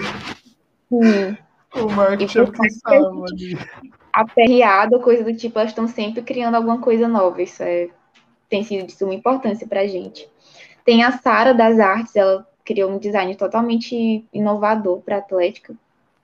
Sim. 0.90 1.38
O 1.76 1.92
marketing 1.92 2.38
é 2.38 2.42
o 2.42 2.52
que 2.52 2.70
salva 2.72 3.26
Aperreado, 4.14 5.00
coisa 5.02 5.24
do 5.24 5.36
tipo, 5.36 5.60
elas 5.60 5.72
estão 5.72 5.88
sempre 5.88 6.22
criando 6.22 6.56
alguma 6.56 6.80
coisa 6.80 7.08
nova. 7.08 7.42
Isso 7.42 7.62
é 7.62 7.90
tem 8.50 8.64
sido 8.64 8.86
de 8.86 8.94
suma 8.94 9.14
importância 9.14 9.68
para 9.68 9.82
a 9.82 9.88
gente. 9.88 10.28
Tem 10.84 11.04
a 11.04 11.12
Sara 11.12 11.54
das 11.54 11.80
Artes, 11.80 12.16
ela 12.16 12.48
criou 12.64 12.92
um 12.92 12.98
design 12.98 13.36
totalmente 13.36 14.26
inovador 14.34 15.00
para 15.02 15.16
a 15.16 15.20
Atlética. 15.20 15.76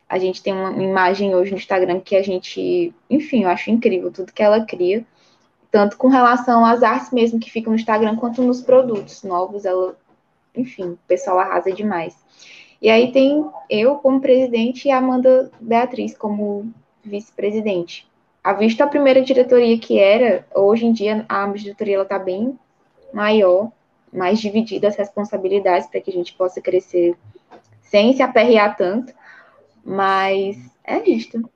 A 0.07 0.17
gente 0.17 0.43
tem 0.43 0.53
uma 0.53 0.71
imagem 0.83 1.33
hoje 1.35 1.51
no 1.51 1.57
Instagram 1.57 1.99
que 1.99 2.15
a 2.15 2.21
gente, 2.21 2.93
enfim, 3.09 3.43
eu 3.43 3.49
acho 3.49 3.71
incrível 3.71 4.11
tudo 4.11 4.33
que 4.33 4.43
ela 4.43 4.65
cria, 4.65 5.05
tanto 5.71 5.97
com 5.97 6.09
relação 6.09 6.65
às 6.65 6.83
artes 6.83 7.11
mesmo 7.11 7.39
que 7.39 7.49
ficam 7.49 7.71
no 7.71 7.79
Instagram, 7.79 8.17
quanto 8.17 8.41
nos 8.41 8.61
produtos 8.61 9.23
novos. 9.23 9.63
Ela, 9.63 9.95
enfim, 10.55 10.91
o 10.91 10.99
pessoal 11.07 11.39
arrasa 11.39 11.71
demais. 11.71 12.15
E 12.81 12.89
aí 12.89 13.11
tem 13.11 13.45
eu 13.69 13.95
como 13.95 14.19
presidente 14.19 14.87
e 14.87 14.91
a 14.91 14.97
Amanda 14.97 15.49
Beatriz 15.61 16.17
como 16.17 16.71
vice-presidente 17.03 18.10
a 18.43 18.53
vista 18.53 18.83
a 18.83 18.87
primeira 18.87 19.21
diretoria 19.21 19.77
que 19.77 19.99
era, 19.99 20.45
hoje 20.53 20.85
em 20.85 20.93
dia 20.93 21.25
a 21.29 21.47
diretoria 21.47 22.01
está 22.01 22.17
bem 22.17 22.57
maior, 23.13 23.71
mais 24.11 24.39
dividida 24.39 24.87
as 24.87 24.95
responsabilidades 24.95 25.87
para 25.87 26.01
que 26.01 26.09
a 26.09 26.13
gente 26.13 26.33
possa 26.33 26.59
crescer 26.59 27.15
sem 27.81 28.13
se 28.13 28.21
aperrear 28.21 28.75
tanto, 28.75 29.13
mas 29.83 30.57
é 30.83 30.97
isto. 31.09 31.49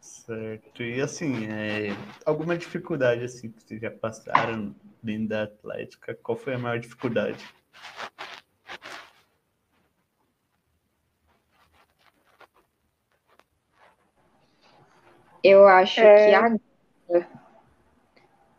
Certo. 0.00 0.82
E 0.82 1.00
assim, 1.00 1.46
é, 1.46 1.94
alguma 2.24 2.56
dificuldade 2.56 3.24
assim 3.24 3.50
que 3.50 3.62
vocês 3.62 3.80
já 3.80 3.90
passaram 3.90 4.74
dentro 5.02 5.28
da 5.28 5.42
Atlética? 5.42 6.18
Qual 6.22 6.36
foi 6.36 6.54
a 6.54 6.58
maior 6.58 6.78
dificuldade? 6.78 7.44
Eu 15.44 15.68
acho 15.68 16.00
é... 16.00 16.28
que 16.30 16.34
agora 16.34 17.28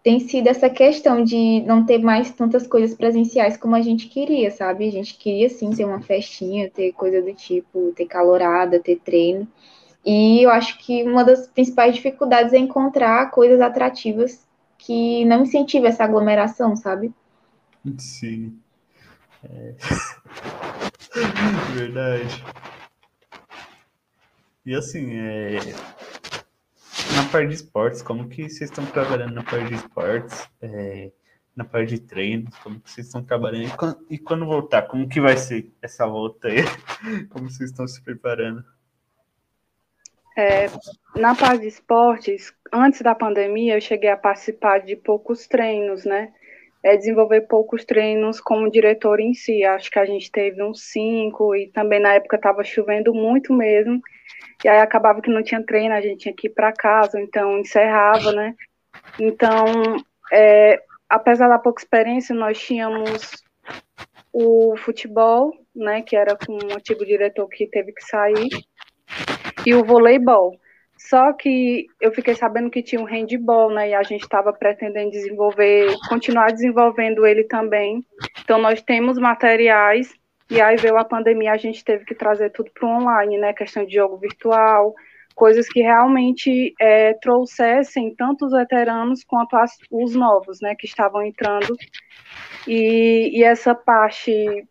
tem 0.03 0.19
sido 0.19 0.45
essa 0.45 0.69
questão 0.69 1.23
de 1.23 1.63
não 1.65 1.83
ter 1.83 1.97
mais 1.97 2.29
tantas 2.29 2.67
coisas 2.67 2.95
presenciais 2.95 3.57
como 3.57 3.75
a 3.75 3.81
gente 3.81 4.07
queria, 4.07 4.51
sabe? 4.51 4.87
A 4.87 4.91
gente 4.91 5.15
queria 5.17 5.49
sim 5.49 5.71
ter 5.71 5.83
uma 5.83 5.99
festinha, 5.99 6.69
ter 6.69 6.93
coisa 6.93 7.23
do 7.23 7.33
tipo, 7.33 7.91
ter 7.95 8.05
calorada, 8.05 8.79
ter 8.79 8.97
treino. 8.97 9.47
E 10.05 10.43
eu 10.43 10.51
acho 10.51 10.77
que 10.77 11.01
uma 11.01 11.25
das 11.25 11.47
principais 11.47 11.95
dificuldades 11.95 12.53
é 12.53 12.59
encontrar 12.59 13.31
coisas 13.31 13.59
atrativas 13.59 14.45
que 14.77 15.25
não 15.25 15.41
incentivem 15.41 15.89
essa 15.89 16.03
aglomeração, 16.03 16.75
sabe? 16.75 17.11
Sim. 17.97 18.59
É... 19.43 19.73
Verdade. 21.73 22.43
E 24.63 24.75
assim, 24.75 25.15
é 25.15 25.57
na 27.15 27.24
parte 27.29 27.48
de 27.48 27.55
esportes, 27.55 28.01
como 28.01 28.27
que 28.27 28.43
vocês 28.43 28.69
estão 28.69 28.86
trabalhando 28.86 29.34
na 29.34 29.43
parte 29.43 29.69
de 29.69 29.75
esportes, 29.75 30.50
é, 30.62 31.12
na 31.55 31.63
parte 31.63 31.95
de 31.95 32.01
treinos, 32.01 32.55
como 32.57 32.79
que 32.81 32.91
vocês 32.91 33.07
estão 33.07 33.24
trabalhando 33.24 33.67
e 33.67 33.77
quando, 33.77 34.05
e 34.10 34.17
quando, 34.17 34.45
voltar, 34.45 34.81
como 34.84 35.07
que 35.07 35.22
vai 35.22 35.38
ser 35.38 35.72
essa 35.81 36.05
volta 36.05 36.50
aí? 36.50 36.57
Como 37.31 37.50
vocês 37.50 37.69
estão 37.69 37.88
se 37.88 38.01
preparando? 38.03 38.63
É, 40.38 40.65
na 41.15 41.34
parte 41.34 41.62
de 41.62 41.67
esportes, 41.67 42.53
antes 42.72 43.01
da 43.01 43.15
pandemia, 43.15 43.75
eu 43.75 43.81
cheguei 43.81 44.10
a 44.10 44.17
participar 44.17 44.79
de 44.79 44.95
poucos 44.95 45.48
treinos, 45.48 46.03
né? 46.03 46.34
É, 46.84 46.98
desenvolver 46.98 47.41
poucos 47.41 47.86
treinos 47.86 48.41
como 48.41 48.69
diretor 48.69 49.19
em 49.22 49.34
si. 49.34 49.63
Acho 49.63 49.89
que 49.89 49.98
a 49.98 50.05
gente 50.05 50.29
teve 50.29 50.62
uns 50.62 50.81
cinco 50.84 51.55
e 51.55 51.67
também 51.67 52.01
na 52.01 52.15
época 52.15 52.36
estava 52.36 52.63
chovendo 52.63 53.13
muito 53.13 53.53
mesmo. 53.53 54.01
E 54.65 54.67
aí 54.67 54.79
acabava 54.79 55.22
que 55.22 55.29
não 55.29 55.43
tinha 55.43 55.63
treino, 55.63 55.93
a 55.93 56.01
gente 56.01 56.22
tinha 56.22 56.34
que 56.34 56.48
ir 56.48 56.50
para 56.50 56.74
casa, 56.74 57.22
então 57.22 57.60
encerrava, 57.60 58.31
né? 58.31 58.55
Então, 59.19 59.63
é, 60.34 60.81
apesar 61.07 61.48
da 61.48 61.60
pouca 61.60 61.84
experiência, 61.84 62.34
nós 62.34 62.57
tínhamos 62.57 63.43
o 64.34 64.75
futebol, 64.77 65.53
né, 65.75 66.01
que 66.01 66.15
era 66.15 66.36
com 66.36 66.53
um 66.53 66.74
antigo 66.75 67.05
diretor 67.05 67.48
que 67.48 67.67
teve 67.67 67.93
que 67.93 68.03
sair, 68.05 68.50
e 69.67 69.75
o 69.75 69.86
voleibol. 69.86 70.60
Só 70.98 71.31
que 71.31 71.86
eu 72.01 72.12
fiquei 72.12 72.34
sabendo 72.34 72.72
que 72.72 72.81
tinha 72.81 73.00
um 73.00 73.05
handball, 73.05 73.69
né, 73.69 73.89
e 73.89 73.93
a 73.93 74.01
gente 74.01 74.24
estava 74.24 74.51
pretendendo 74.51 75.12
desenvolver, 75.12 75.93
continuar 76.10 76.51
desenvolvendo 76.51 77.24
ele 77.24 77.43
também. 77.43 78.03
Então, 78.43 78.57
nós 78.57 78.81
temos 78.81 79.19
materiais 79.19 80.12
e 80.49 80.61
aí 80.61 80.75
veio 80.77 80.97
a 80.97 81.03
pandemia, 81.03 81.51
a 81.51 81.57
gente 81.57 81.83
teve 81.83 82.05
que 82.05 82.13
trazer 82.13 82.51
tudo 82.51 82.69
para 82.71 82.87
o 82.87 83.01
online, 83.01 83.37
né? 83.37 83.53
Questão 83.53 83.85
de 83.85 83.95
jogo 83.95 84.17
virtual, 84.17 84.93
coisas 85.33 85.67
que 85.67 85.81
realmente 85.81 86.73
é, 86.79 87.13
trouxessem 87.15 88.15
tanto 88.15 88.45
os 88.45 88.51
veteranos 88.51 89.23
quanto 89.23 89.55
as, 89.55 89.75
os 89.89 90.15
novos, 90.15 90.61
né? 90.61 90.75
Que 90.75 90.85
estavam 90.85 91.23
entrando. 91.23 91.75
E, 92.67 93.39
e 93.39 93.43
essa 93.43 93.73
parte 93.73 94.67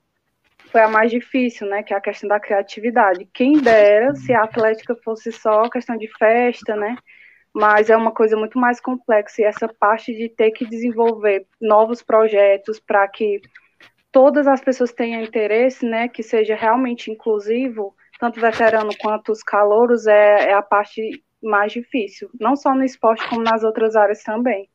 foi 0.71 0.81
a 0.81 0.88
mais 0.88 1.11
difícil, 1.11 1.66
né? 1.66 1.83
Que 1.83 1.93
é 1.93 1.97
a 1.97 2.00
questão 2.00 2.28
da 2.28 2.38
criatividade. 2.38 3.28
Quem 3.35 3.61
dera 3.61 4.14
se 4.14 4.33
a 4.33 4.45
Atlética 4.45 4.95
fosse 5.04 5.33
só 5.33 5.69
questão 5.69 5.97
de 5.97 6.09
festa, 6.16 6.76
né? 6.76 6.97
Mas 7.52 7.90
é 7.90 7.97
uma 7.97 8.12
coisa 8.12 8.37
muito 8.37 8.59
mais 8.59 8.81
complexa 8.81 9.43
e 9.43 9.45
essa 9.45 9.69
parte 9.69 10.12
de 10.14 10.28
ter 10.28 10.52
que 10.52 10.66
desenvolver 10.66 11.47
novos 11.61 12.02
projetos 12.02 12.81
para 12.81 13.07
que 13.09 13.40
todas 14.14 14.47
as 14.47 14.61
pessoas 14.61 14.92
tenham 14.92 15.21
interesse, 15.21 15.85
né, 15.85 16.06
que 16.09 16.23
seja 16.23 16.54
realmente 16.54 17.11
inclusivo, 17.11 17.97
tanto 18.21 18.40
veterano 18.40 18.90
quanto 19.00 19.33
os 19.33 19.42
calouros, 19.42 20.06
é, 20.06 20.50
é 20.50 20.54
a 20.54 20.62
parte 20.62 21.21
mais 21.42 21.73
difícil, 21.73 22.30
não 22.40 22.54
só 22.54 22.73
no 22.76 22.85
esporte, 22.85 23.28
como 23.28 23.42
nas 23.42 23.64
outras 23.64 23.97
áreas 23.97 24.23
também. 24.23 24.71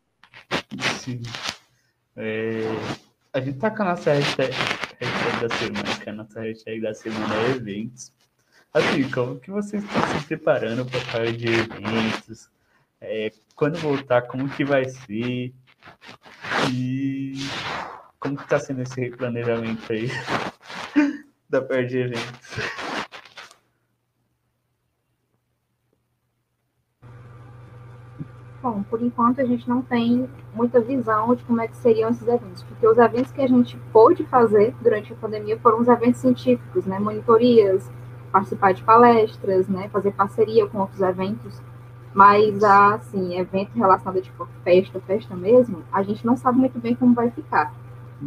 Sim. 1.00 1.22
É, 2.17 2.60
a 3.31 3.39
gente 3.39 3.58
tá 3.58 3.72
com 3.72 3.81
a 3.84 3.86
nossa 3.86 4.12
hashtag, 4.12 4.51
hashtag 5.00 5.48
da 5.48 5.55
semana, 5.55 6.00
que 6.03 6.10
a 6.10 6.13
nossa 6.13 6.41
hashtag 6.41 6.81
da 6.81 6.93
semana 6.93 7.34
é 7.36 7.51
eventos. 7.51 8.12
Assim, 8.74 9.10
como 9.10 9.39
que 9.39 9.50
vocês 9.50 9.81
estão 9.81 10.19
se 10.19 10.27
preparando 10.27 10.86
para 10.86 11.00
parte 11.12 11.38
de 11.38 11.48
eventos? 11.48 12.50
É, 13.00 13.31
quando 13.55 13.79
voltar, 13.79 14.24
como 14.24 14.50
que 14.50 14.65
vai 14.65 14.84
ser? 14.84 15.53
E 16.72 17.34
como 18.20 18.38
que 18.38 18.48
tá 18.48 18.60
sendo 18.60 18.82
esse 18.82 19.00
replanejamento 19.00 19.92
aí? 19.92 20.10
Da 21.50 21.62
parte 21.62 21.88
de 21.88 21.98
eventos? 22.00 22.60
Bom, 28.62 28.84
por 28.84 29.02
enquanto 29.02 29.40
a 29.40 29.46
gente 29.46 29.68
não 29.70 29.82
tem 29.82 30.30
muita 30.54 30.82
visão 30.82 31.34
de 31.34 31.44
como 31.46 31.62
é 31.62 31.68
que 31.68 31.78
seriam 31.78 32.10
esses 32.10 32.28
eventos, 32.28 32.62
porque 32.64 32.86
os 32.86 32.98
eventos 32.98 33.32
que 33.32 33.42
a 33.42 33.48
gente 33.48 33.78
pôde 33.92 34.26
fazer 34.26 34.76
durante 34.82 35.14
a 35.14 35.16
pandemia 35.16 35.58
foram 35.60 35.80
os 35.80 35.88
eventos 35.88 36.20
científicos, 36.20 36.86
né, 36.86 37.00
monitorias, 37.00 37.90
participar 38.34 38.74
de 38.74 38.84
palestras, 38.84 39.70
né, 39.70 39.88
fazer 39.90 40.12
parceria 40.12 40.68
com 40.68 40.80
outros 40.80 41.00
eventos, 41.00 41.62
mas 42.14 42.62
assim, 42.64 43.40
evento 43.40 43.72
relacionado 43.76 44.22
tipo 44.22 44.46
festa, 44.64 45.00
festa 45.00 45.36
mesmo, 45.36 45.82
a 45.92 46.04
gente 46.04 46.26
não 46.26 46.36
sabe 46.36 46.60
muito 46.60 46.78
bem 46.78 46.94
como 46.94 47.16
vai 47.16 47.32
ficar. 47.32 47.74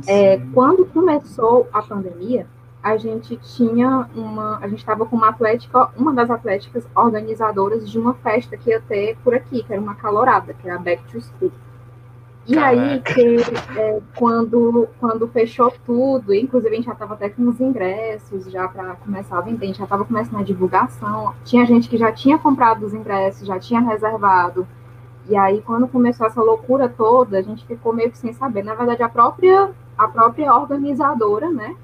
É, 0.06 0.40
quando 0.54 0.86
começou 0.86 1.68
a 1.72 1.82
pandemia, 1.82 2.46
a 2.82 2.96
gente 2.96 3.36
tinha 3.36 4.08
uma, 4.14 4.58
a 4.58 4.68
gente 4.68 4.80
estava 4.80 5.06
com 5.06 5.14
uma 5.14 5.28
atlética, 5.28 5.90
uma 5.96 6.12
das 6.12 6.28
atléticas 6.30 6.84
organizadoras 6.94 7.88
de 7.88 7.98
uma 7.98 8.14
festa 8.14 8.56
que 8.56 8.70
ia 8.70 8.80
ter 8.80 9.16
por 9.22 9.34
aqui, 9.34 9.62
que 9.62 9.72
era 9.72 9.80
uma 9.80 9.94
calorada, 9.94 10.52
que 10.52 10.68
era 10.68 10.76
a 10.76 10.80
Back 10.80 11.04
to 11.04 11.20
School. 11.20 11.52
E 12.44 12.54
Caraca. 12.54 12.80
aí, 12.82 13.00
que, 13.00 13.36
é, 13.78 14.00
quando, 14.16 14.88
quando 14.98 15.28
fechou 15.28 15.72
tudo, 15.86 16.34
inclusive 16.34 16.72
a 16.72 16.76
gente 16.76 16.86
já 16.86 16.92
estava 16.92 17.14
até 17.14 17.28
com 17.28 17.48
os 17.48 17.60
ingressos 17.60 18.50
já 18.50 18.66
para 18.66 18.96
começar 18.96 19.38
a 19.38 19.40
vender, 19.40 19.64
a 19.64 19.68
gente 19.68 19.78
já 19.78 19.84
estava 19.84 20.04
começando 20.04 20.40
a 20.40 20.42
divulgação. 20.42 21.32
Tinha 21.44 21.64
gente 21.64 21.88
que 21.88 21.96
já 21.96 22.10
tinha 22.10 22.36
comprado 22.38 22.84
os 22.84 22.92
ingressos, 22.92 23.46
já 23.46 23.60
tinha 23.60 23.80
reservado. 23.80 24.66
E 25.28 25.36
aí, 25.36 25.62
quando 25.62 25.86
começou 25.86 26.26
essa 26.26 26.42
loucura 26.42 26.88
toda, 26.88 27.38
a 27.38 27.42
gente 27.42 27.64
ficou 27.66 27.92
meio 27.92 28.10
que 28.10 28.18
sem 28.18 28.32
saber. 28.32 28.62
Na 28.62 28.74
verdade, 28.74 29.02
a 29.02 29.08
própria, 29.08 29.70
a 29.96 30.08
própria 30.08 30.54
organizadora, 30.54 31.50
né, 31.50 31.76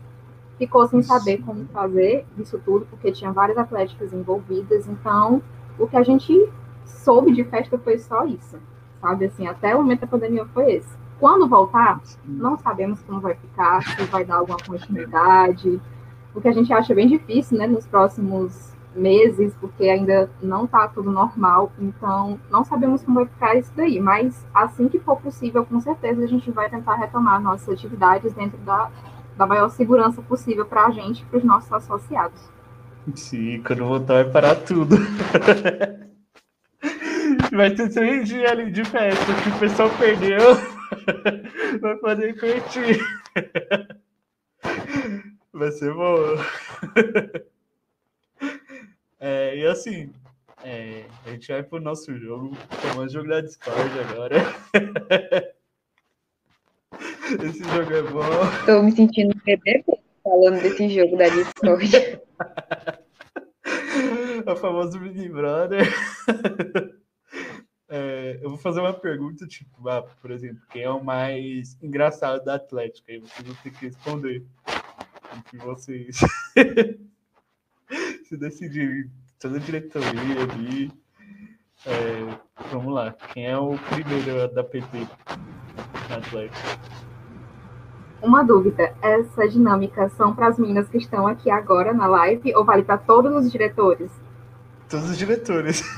ficou 0.59 0.87
sem 0.89 1.03
saber 1.03 1.39
como 1.39 1.67
fazer 1.67 2.27
isso 2.37 2.61
tudo, 2.65 2.87
porque 2.91 3.13
tinha 3.13 3.33
várias 3.33 3.57
atléticas 3.57 4.13
envolvidas. 4.13 4.89
Então, 4.89 5.41
o 5.79 5.87
que 5.87 5.97
a 5.97 6.03
gente 6.03 6.49
soube 6.85 7.33
de 7.33 7.45
festa 7.45 7.79
foi 7.79 7.99
só 7.99 8.25
isso 8.25 8.59
sabe? 9.01 9.27
Assim, 9.27 9.47
até 9.47 9.75
o 9.75 9.79
momento 9.79 10.01
da 10.01 10.07
pandemia 10.07 10.45
foi 10.47 10.75
esse. 10.75 10.89
Quando 11.19 11.49
voltar, 11.49 12.01
não 12.25 12.57
sabemos 12.57 13.03
como 13.03 13.21
vai 13.21 13.35
ficar, 13.35 13.83
se 13.83 14.05
vai 14.05 14.25
dar 14.25 14.37
alguma 14.37 14.59
continuidade. 14.65 15.81
O 16.35 16.41
que 16.41 16.49
a 16.49 16.53
gente 16.53 16.73
acha 16.73 16.95
bem 16.95 17.09
difícil, 17.09 17.59
né, 17.59 17.67
nos 17.67 17.87
próximos 17.87 18.73
meses, 18.99 19.55
porque 19.61 19.85
ainda 19.85 20.29
não 20.43 20.65
está 20.65 20.89
tudo 20.89 21.11
normal, 21.11 21.71
então 21.79 22.39
não 22.51 22.65
sabemos 22.65 23.03
como 23.03 23.21
vai 23.21 23.27
ficar 23.27 23.55
isso 23.55 23.73
daí, 23.77 24.01
mas 24.01 24.45
assim 24.53 24.89
que 24.89 24.99
for 24.99 25.21
possível, 25.21 25.65
com 25.65 25.81
certeza 25.81 26.25
a 26.25 26.27
gente 26.27 26.51
vai 26.51 26.69
tentar 26.69 26.97
retomar 26.97 27.41
nossas 27.41 27.69
atividades 27.69 28.33
dentro 28.33 28.59
da, 28.59 28.91
da 29.37 29.47
maior 29.47 29.71
segurança 29.71 30.21
possível 30.23 30.67
para 30.67 30.87
a 30.87 30.91
gente 30.91 31.23
e 31.23 31.27
para 31.27 31.39
os 31.39 31.45
nossos 31.45 31.73
associados. 31.73 32.41
Sim, 33.15 33.63
quando 33.67 33.87
voltar 33.87 34.25
vai 34.25 34.33
parar 34.33 34.55
tudo. 34.57 34.97
Vai 37.53 37.75
ter 37.75 37.91
três 37.91 38.29
dias 38.29 38.51
ali 38.51 38.71
de 38.71 38.85
festa 38.85 39.25
que 39.43 39.49
o 39.49 39.59
pessoal 39.59 39.91
perdeu. 39.99 40.39
Vai 41.81 41.97
poder 41.97 42.39
curtir. 42.39 43.01
Vai 45.53 45.73
ser 45.73 45.93
bom. 45.95 46.37
É, 49.21 49.57
e 49.57 49.67
assim, 49.67 50.13
é, 50.65 51.05
a 51.27 51.31
gente 51.31 51.49
vai 51.49 51.63
pro 51.63 51.81
nosso 51.81 52.17
jogo. 52.17 52.57
Vamos 52.95 53.13
jogo 53.13 53.29
da 53.29 53.41
Discord 53.41 53.99
agora. 54.01 54.37
Esse 57.45 57.63
jogo 57.65 57.93
é 57.93 58.03
bom. 58.03 58.21
Tô 58.65 58.83
me 58.83 58.93
sentindo 58.93 59.35
bebê 59.45 59.85
falando 60.23 60.63
desse 60.63 60.89
jogo 60.89 61.17
da 61.17 61.29
Discord. 61.29 61.91
o 64.47 64.57
famoso 64.57 64.99
Big 65.01 65.29
Brother. 65.29 65.87
É, 67.91 68.39
eu 68.43 68.51
vou 68.51 68.59
fazer 68.59 68.81
uma 68.81 68.93
pergunta, 68.93 69.47
tipo, 69.47 69.89
ah, 69.89 70.03
por 70.21 70.31
exemplo, 70.31 70.61
quem 70.69 70.83
é 70.83 70.91
o 70.91 71.03
mais 71.03 71.75
engraçado 71.83 72.45
da 72.45 72.57
Atlética? 72.57 73.11
Aí 73.11 73.19
vocês 73.19 73.49
vão 73.49 73.57
ter 73.63 73.71
que 73.71 73.87
responder. 73.87 74.45
Entre 75.35 75.57
vocês 75.57 76.19
se 78.29 78.37
decidirem, 78.37 79.11
toda 79.41 79.57
a 79.57 79.61
diretoria 79.61 80.43
ali. 80.53 80.93
É, 81.87 82.39
vamos 82.71 82.93
lá, 82.93 83.15
quem 83.33 83.47
é 83.47 83.57
o 83.57 83.79
primeiro 83.91 84.53
da 84.53 84.63
PT 84.63 85.07
na 86.11 86.17
Atlética? 86.17 86.79
Uma 88.21 88.43
dúvida, 88.43 88.95
essa 89.01 89.49
dinâmica 89.49 90.11
são 90.11 90.35
para 90.35 90.49
as 90.49 90.59
meninas 90.59 90.89
que 90.89 90.99
estão 90.99 91.27
aqui 91.27 91.49
agora 91.51 91.95
na 91.95 92.07
live 92.07 92.55
ou 92.55 92.65
vale 92.65 92.83
para 92.83 92.99
todos 92.99 93.33
os 93.33 93.51
diretores? 93.51 94.11
Todos 94.91 95.09
os 95.09 95.17
diretores. 95.17 95.83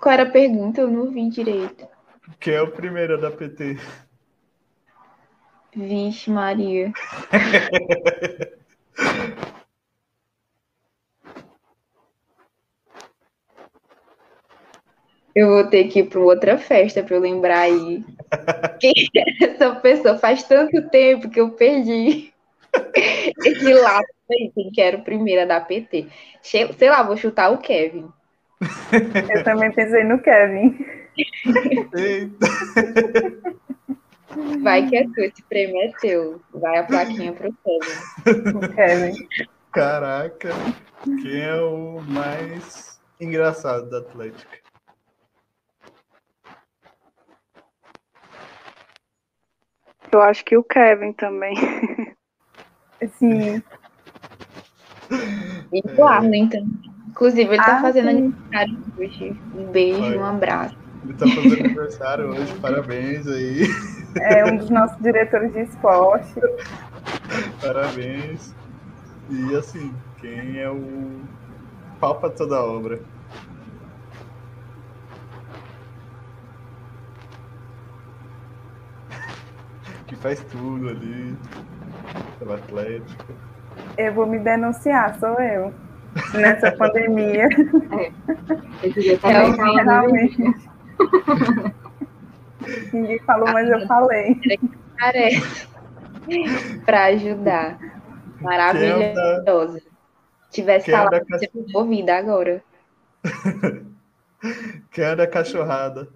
Qual 0.00 0.12
era 0.12 0.24
a 0.24 0.30
pergunta? 0.30 0.82
Eu 0.82 0.90
não 0.90 1.10
vi 1.10 1.30
direito. 1.30 1.86
Quem 2.38 2.54
é 2.54 2.60
o 2.60 2.70
primeiro 2.70 3.18
da 3.18 3.30
PT? 3.30 3.78
Vixe, 5.76 6.30
Maria. 6.30 6.92
Eu 15.34 15.48
vou 15.48 15.64
ter 15.64 15.88
que 15.88 15.98
ir 15.98 16.04
para 16.04 16.20
outra 16.20 16.56
festa 16.56 17.02
para 17.02 17.16
eu 17.16 17.20
lembrar 17.20 17.62
aí. 17.62 18.04
Quem 18.78 18.92
é 19.16 19.44
essa 19.44 19.74
pessoa? 19.74 20.16
Faz 20.16 20.44
tanto 20.44 20.88
tempo 20.90 21.28
que 21.28 21.40
eu 21.40 21.50
perdi 21.50 22.32
esse 23.44 23.74
lado 23.74 24.06
aí. 24.30 24.52
Quem 24.54 24.70
que 24.70 24.80
era 24.80 24.96
o 24.96 25.02
primeiro 25.02 25.46
da 25.48 25.60
PT? 25.60 26.06
Sei 26.40 26.88
lá, 26.88 27.02
vou 27.02 27.16
chutar 27.16 27.50
o 27.50 27.58
Kevin. 27.58 28.08
Eu 29.28 29.42
também 29.42 29.72
pensei 29.72 30.04
no 30.04 30.20
Kevin. 30.20 30.86
Eita. 31.96 32.46
Vai 34.62 34.86
que 34.88 34.96
é 34.96 35.04
tu, 35.04 35.20
esse 35.20 35.42
prêmio 35.44 35.80
é 35.82 35.92
teu. 36.00 36.40
Vai 36.52 36.78
a 36.78 36.84
plaquinha 36.84 37.32
pro 37.32 37.52
Kevin. 37.52 38.56
O 38.56 38.74
Kevin. 38.74 39.28
Caraca, 39.72 40.50
quem 41.22 41.40
é 41.40 41.60
o 41.60 42.00
mais 42.00 43.00
engraçado 43.20 43.88
da 43.90 43.98
Atlética? 43.98 44.58
Eu 50.12 50.20
acho 50.22 50.44
que 50.44 50.56
o 50.56 50.62
Kevin 50.62 51.12
também. 51.12 51.56
Sim. 53.18 53.62
E 55.72 55.82
o 55.98 56.04
Arlen 56.04 56.48
também. 56.48 56.94
Inclusive, 57.08 57.54
ele 57.54 57.56
tá 57.56 57.78
ah, 57.78 57.80
fazendo 57.80 58.10
sim. 58.10 58.16
aniversário 58.18 58.78
hoje. 58.96 59.40
Um 59.56 59.66
beijo, 59.70 60.18
um 60.18 60.24
abraço. 60.24 60.83
Ele 61.04 61.12
tá 61.14 61.26
fazendo 61.28 61.64
aniversário 61.64 62.30
hoje, 62.30 62.54
parabéns 62.60 63.26
aí. 63.26 63.66
É 64.18 64.44
um 64.46 64.56
dos 64.56 64.70
nossos 64.70 64.96
diretores 65.02 65.52
de 65.52 65.60
esporte. 65.60 66.34
Parabéns. 67.60 68.54
E 69.28 69.54
assim, 69.54 69.94
quem 70.18 70.58
é 70.58 70.70
o 70.70 71.20
pau 72.00 72.14
pra 72.18 72.30
toda 72.30 72.56
a 72.56 72.64
obra? 72.64 73.00
que 80.06 80.16
faz 80.16 80.42
tudo 80.44 80.88
ali, 80.88 81.36
pela 82.38 82.54
Atlético. 82.54 83.26
Eu 83.98 84.14
vou 84.14 84.26
me 84.26 84.38
denunciar, 84.38 85.18
sou 85.18 85.38
eu 85.40 85.74
nessa 86.32 86.72
pandemia. 86.78 87.46
É. 87.92 88.10
Eu 88.82 89.20
também 89.20 89.84
realmente. 89.84 90.63
Ninguém 92.92 93.18
falou, 93.20 93.52
mas 93.52 93.68
eu 93.68 93.86
falei. 93.86 94.40
Parece. 94.98 95.68
Para 96.84 97.04
ajudar. 97.06 97.78
Maravilhosa. 98.40 99.82
Tivesse 100.50 100.86
Quem 100.86 100.94
falado, 100.94 101.26
você 101.28 101.46
cach... 101.48 101.74
ouvida 101.74 102.16
agora. 102.16 102.62
Quem 104.92 105.16
da 105.16 105.26
cachorrada? 105.26 106.08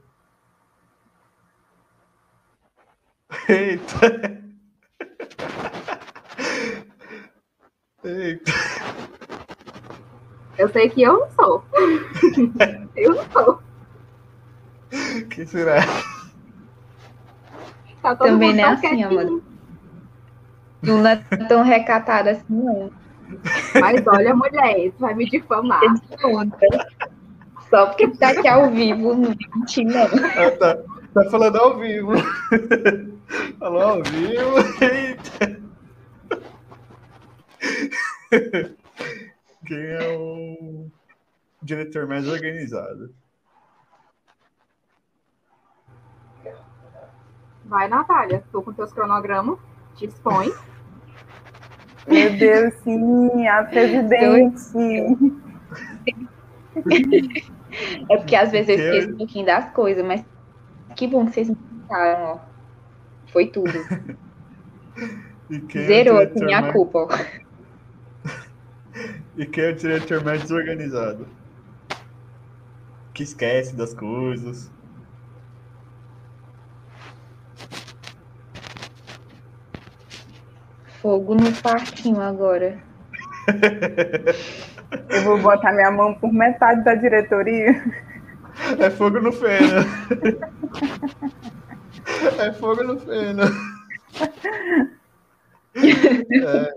Eita! 3.49 4.41
Eita! 8.05 8.53
Eu 10.57 10.69
sei 10.69 10.89
que 10.91 11.03
eu 11.03 11.21
não 11.21 11.31
sou. 11.31 11.65
eu 12.97 13.15
não 13.15 13.31
sou. 13.31 13.68
Que 15.31 15.47
será? 15.47 15.81
Tá 18.03 18.15
Também 18.17 18.55
não 18.55 18.65
é 18.65 18.73
assim, 18.73 19.03
amor. 19.03 19.43
Não 20.83 21.07
é 21.07 21.17
tão 21.49 21.63
recatada 21.63 22.31
assim, 22.31 22.45
não. 22.49 22.91
Mas 23.81 24.07
olha, 24.07 24.35
mulher, 24.35 24.91
tu 24.93 25.01
vai 25.01 25.15
me 25.15 25.29
difamar. 25.29 25.81
Só 27.69 27.87
porque 27.87 28.09
tá 28.17 28.31
aqui 28.31 28.49
ao 28.49 28.71
vivo, 28.71 29.15
não 29.15 29.35
menti, 29.57 29.85
não. 29.85 30.05
Ah, 30.05 30.51
tá. 30.59 30.79
tá 31.13 31.31
falando 31.31 31.57
ao 31.57 31.79
vivo. 31.79 32.13
Falou 33.59 33.83
ao 33.83 34.03
vivo. 34.03 34.55
Eita. 34.81 35.61
Quem 39.67 39.79
é 39.79 40.17
o 40.17 40.87
diretor 41.63 42.07
mais 42.07 42.27
organizado? 42.27 43.13
Vai, 47.69 47.87
Natália, 47.87 48.43
tô 48.51 48.63
com 48.63 48.73
teus 48.73 48.93
cronogramas, 48.93 49.59
te 49.95 50.07
expõe. 50.07 50.51
Meu 52.07 52.39
Deus, 52.39 52.73
sim, 52.83 53.47
a 53.47 53.65
presidente. 53.65 54.73
É 58.09 58.17
porque 58.17 58.35
às 58.35 58.51
vezes 58.51 58.71
eu 58.71 58.77
esqueço 58.77 59.13
um 59.13 59.19
pouquinho 59.19 59.45
das 59.45 59.71
coisas, 59.73 60.03
mas 60.05 60.25
que 60.97 61.07
bom 61.07 61.27
que 61.27 61.33
vocês 61.33 61.49
me 61.49 61.55
explicaram, 61.55 62.25
ó. 62.25 62.39
Foi 63.31 63.47
tudo. 63.49 63.73
Zerou 65.87 66.23
a 66.23 66.27
minha 66.27 66.63
mais... 66.63 66.73
culpa. 66.73 67.09
E 69.37 69.47
quem 69.47 69.63
é 69.63 69.71
o 69.71 69.77
diretor 69.77 70.25
mais 70.25 70.43
desorganizado? 70.43 71.29
Que 73.15 73.23
esquece 73.23 73.77
das 73.77 73.95
coisas. 73.95 74.73
Fogo 81.09 81.35
no 81.35 81.51
parquinho 81.63 82.21
agora. 82.21 82.79
Eu 85.09 85.25
vou 85.25 85.41
botar 85.41 85.73
minha 85.73 85.91
mão 85.91 86.13
por 86.13 86.31
metade 86.31 86.85
da 86.85 86.95
diretoria. 86.95 87.83
É 88.79 88.91
fogo 88.91 89.19
no 89.19 89.33
feno. 89.33 89.87
É 92.39 92.53
fogo 92.53 92.83
no 92.83 93.01
feno. 93.01 93.43
É. 95.75 96.75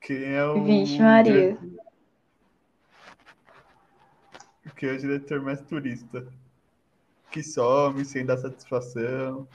Quem 0.00 0.34
é 0.34 0.44
o. 0.44 0.64
Vixe, 0.64 0.98
Maria. 1.00 1.56
Quem 4.74 4.88
é 4.88 4.92
o 4.94 4.98
diretor 4.98 5.40
mais 5.40 5.60
turista? 5.60 6.26
Que 7.30 7.40
some 7.40 8.04
sem 8.04 8.26
dar 8.26 8.38
satisfação. 8.38 9.46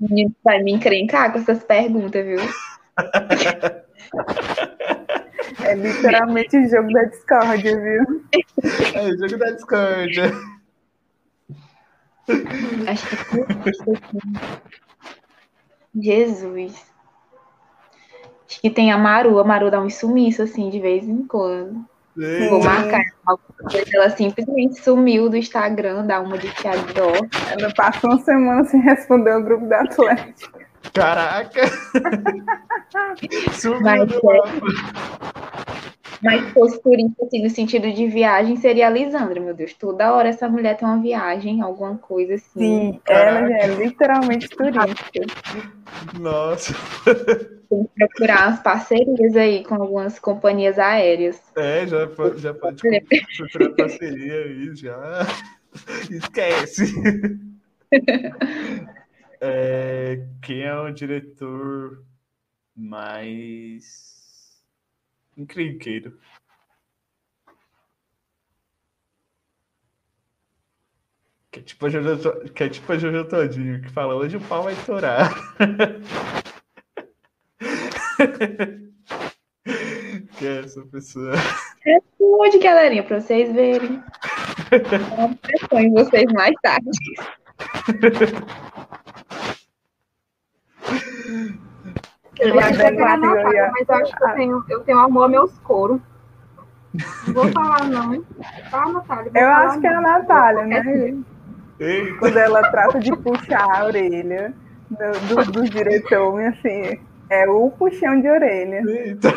Menino 0.00 0.34
vai 0.42 0.62
me 0.62 0.72
encrencar 0.72 1.32
com 1.32 1.38
essas 1.38 1.64
perguntas, 1.64 2.24
viu? 2.24 2.40
É 5.64 5.74
literalmente 5.74 6.56
o 6.56 6.68
jogo 6.68 6.92
da 6.92 7.04
Discord, 7.04 7.62
viu? 7.62 8.24
É 8.94 9.02
o 9.02 9.18
jogo 9.18 9.38
da 9.38 9.50
Discord. 9.50 10.20
Acho 12.88 13.06
que 13.06 13.44
Jesus. 16.02 16.86
Acho 18.48 18.60
que 18.60 18.70
tem 18.70 18.92
a 18.92 18.98
Maru. 18.98 19.38
A 19.38 19.44
Maru 19.44 19.70
dá 19.70 19.80
um 19.80 19.90
sumiço 19.90 20.42
assim 20.42 20.70
de 20.70 20.80
vez 20.80 21.08
em 21.08 21.26
quando. 21.26 21.84
Sim. 22.16 22.48
Vou 22.48 22.62
marcar 22.62 23.02
ela 23.92 24.10
simplesmente 24.10 24.80
sumiu 24.80 25.28
do 25.28 25.36
Instagram, 25.36 26.06
dá 26.06 26.20
uma 26.20 26.38
de 26.38 26.48
Thiago 26.54 26.82
Ela 27.50 27.72
passou 27.74 28.10
uma 28.10 28.20
semana 28.20 28.64
sem 28.64 28.80
responder 28.80 29.36
o 29.36 29.42
grupo 29.42 29.66
da 29.66 29.80
Atlético. 29.80 30.58
Caraca! 30.92 31.62
Sumiu 33.54 33.80
mas, 33.80 34.06
do 34.06 34.30
é, 34.30 34.42
mas 36.22 36.52
fosse 36.52 36.80
turista, 36.82 37.24
assim, 37.24 37.42
no 37.42 37.50
sentido 37.50 37.90
de 37.90 38.06
viagem, 38.06 38.56
seria 38.56 38.86
a 38.86 38.90
Lisandra, 38.90 39.40
meu 39.40 39.54
Deus. 39.54 39.72
Toda 39.74 40.14
hora 40.14 40.28
essa 40.28 40.48
mulher 40.48 40.76
tem 40.76 40.86
uma 40.86 41.00
viagem, 41.00 41.60
alguma 41.60 41.96
coisa 41.96 42.34
assim. 42.34 42.92
Sim, 42.92 43.00
Caraca. 43.04 43.38
ela 43.38 43.56
é 43.56 43.66
literalmente 43.66 44.48
turista. 44.48 44.86
Nossa! 46.18 46.74
Tem 47.68 47.84
que 47.84 47.90
procurar 47.94 48.48
umas 48.48 48.60
parcerias 48.60 49.36
aí 49.36 49.64
com 49.64 49.74
algumas 49.74 50.18
companhias 50.18 50.78
aéreas. 50.78 51.40
É, 51.56 51.86
já, 51.86 52.08
já 52.36 52.54
pode 52.54 52.82
procurar 53.36 53.70
parceria 53.76 54.44
aí, 54.44 54.74
já. 54.74 55.26
Esquece! 56.10 56.92
É, 59.46 60.26
quem 60.40 60.62
é 60.62 60.74
o 60.74 60.90
diretor 60.90 62.02
mais 62.74 64.64
encrenqueiro? 65.36 66.18
Que 71.50 71.60
é 71.60 71.62
tipo 71.62 71.84
a 71.84 71.90
Jojo, 71.90 72.40
que 72.54 72.64
é 72.64 72.68
tipo 72.70 72.90
a 72.90 72.96
Jojo 72.96 73.28
Todinho, 73.28 73.82
que 73.82 73.90
fala 73.90 74.14
hoje 74.14 74.38
o 74.38 74.40
pau 74.40 74.62
vai 74.62 74.72
estourar. 74.72 75.30
que 80.38 80.46
é 80.46 80.60
essa 80.60 80.80
pessoa? 80.82 81.32
Responde, 81.84 82.58
galerinha, 82.58 83.02
para 83.02 83.20
vocês 83.20 83.52
verem. 83.52 84.02
Eu 84.70 85.78
em 85.78 85.92
vocês 85.92 86.24
mais 86.32 86.54
tarde. 86.62 86.88
Eu 92.40 92.52
dizer 92.52 92.76
que 92.76 93.02
era 93.02 93.16
Natália, 93.16 93.70
mas 93.72 93.88
eu 93.88 93.94
acho 93.94 94.16
que 94.16 94.24
eu 94.24 94.34
tenho, 94.34 94.64
eu 94.68 94.80
tenho 94.80 94.98
amor 94.98 95.24
a 95.24 95.28
meus 95.28 95.56
coros. 95.58 96.00
Não 97.26 97.34
vou 97.34 97.52
falar, 97.52 97.84
não. 97.86 98.22
Tá, 98.70 98.86
Natália. 98.86 99.32
Eu 99.34 99.48
acho 99.48 99.80
que 99.80 99.86
é 99.86 99.94
a 99.94 100.00
Natália, 100.00 100.64
né? 100.64 100.82
Quando 102.20 102.36
ela 102.36 102.70
trata 102.70 103.00
de 103.00 103.16
puxar 103.16 103.80
a 103.80 103.86
orelha 103.86 104.54
do, 104.88 105.44
do, 105.44 105.52
do 105.52 105.68
diretor, 105.68 106.40
assim, 106.40 107.00
é 107.30 107.48
o 107.48 107.70
puxão 107.70 108.20
de 108.20 108.28
orelha. 108.28 108.82
Eita. 108.86 109.28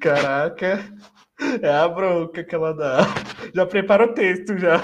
Caraca, 0.00 0.84
é 1.62 1.70
a 1.70 1.88
bronca 1.88 2.44
que 2.44 2.54
ela 2.54 2.74
dá. 2.74 2.98
Já 3.54 3.66
prepara 3.66 4.04
o 4.04 4.14
texto, 4.14 4.56
já. 4.58 4.80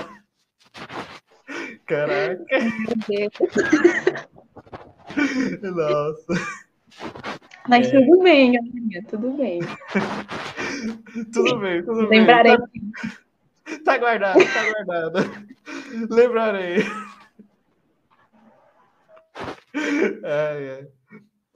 Caraca. 1.86 2.44
Meu 3.08 3.08
Deus. 3.08 3.32
Nossa. 5.74 6.34
Mas 7.68 7.88
é... 7.88 7.90
tudo 7.90 8.22
bem, 8.22 8.52
galerinha, 8.52 9.04
tudo 9.08 9.30
bem. 9.32 9.60
tudo 11.32 11.58
bem, 11.60 11.82
tudo 11.84 12.08
Lembrarei. 12.08 12.56
bem. 12.56 12.66
Lembrarei. 12.66 13.18
Tá... 13.64 13.78
tá 13.84 13.98
guardado, 13.98 14.38
tá 14.38 14.72
guardado. 14.72 15.48
Lembrarei. 16.10 16.76
É, 20.24 20.82
é. 20.82 20.97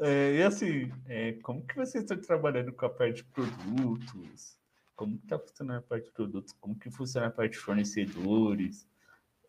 É, 0.02 0.34
e 0.34 0.42
assim, 0.42 0.90
é, 1.06 1.32
como 1.42 1.64
que 1.64 1.76
vocês 1.76 2.02
estão 2.02 2.18
trabalhando 2.20 2.72
com 2.72 2.86
a 2.86 2.90
parte 2.90 3.16
de 3.16 3.24
produtos? 3.24 4.58
Como 4.96 5.16
que 5.16 5.24
está 5.24 5.38
funcionando 5.38 5.78
a 5.78 5.82
parte 5.82 6.06
de 6.06 6.12
produtos? 6.12 6.52
Como 6.60 6.78
que 6.78 6.90
funciona 6.90 7.28
a 7.28 7.30
parte 7.30 7.52
de 7.52 7.58
fornecedores? 7.58 8.88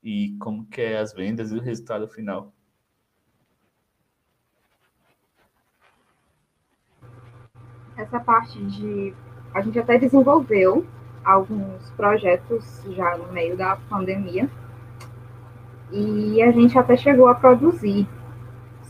E 0.04 0.36
como 0.40 0.66
que 0.68 0.82
é 0.82 1.00
as 1.00 1.14
vendas 1.14 1.52
e 1.52 1.56
o 1.56 1.62
resultado 1.62 2.08
final? 2.08 2.54
essa 7.98 8.20
parte 8.20 8.64
de. 8.66 9.14
A 9.54 9.62
gente 9.62 9.80
até 9.80 9.98
desenvolveu 9.98 10.86
alguns 11.24 11.90
projetos 11.92 12.84
já 12.92 13.18
no 13.18 13.32
meio 13.32 13.56
da 13.56 13.78
pandemia 13.90 14.50
e 15.92 16.42
a 16.42 16.52
gente 16.52 16.78
até 16.78 16.98
chegou 16.98 17.28
a 17.28 17.36
produzir. 17.36 18.08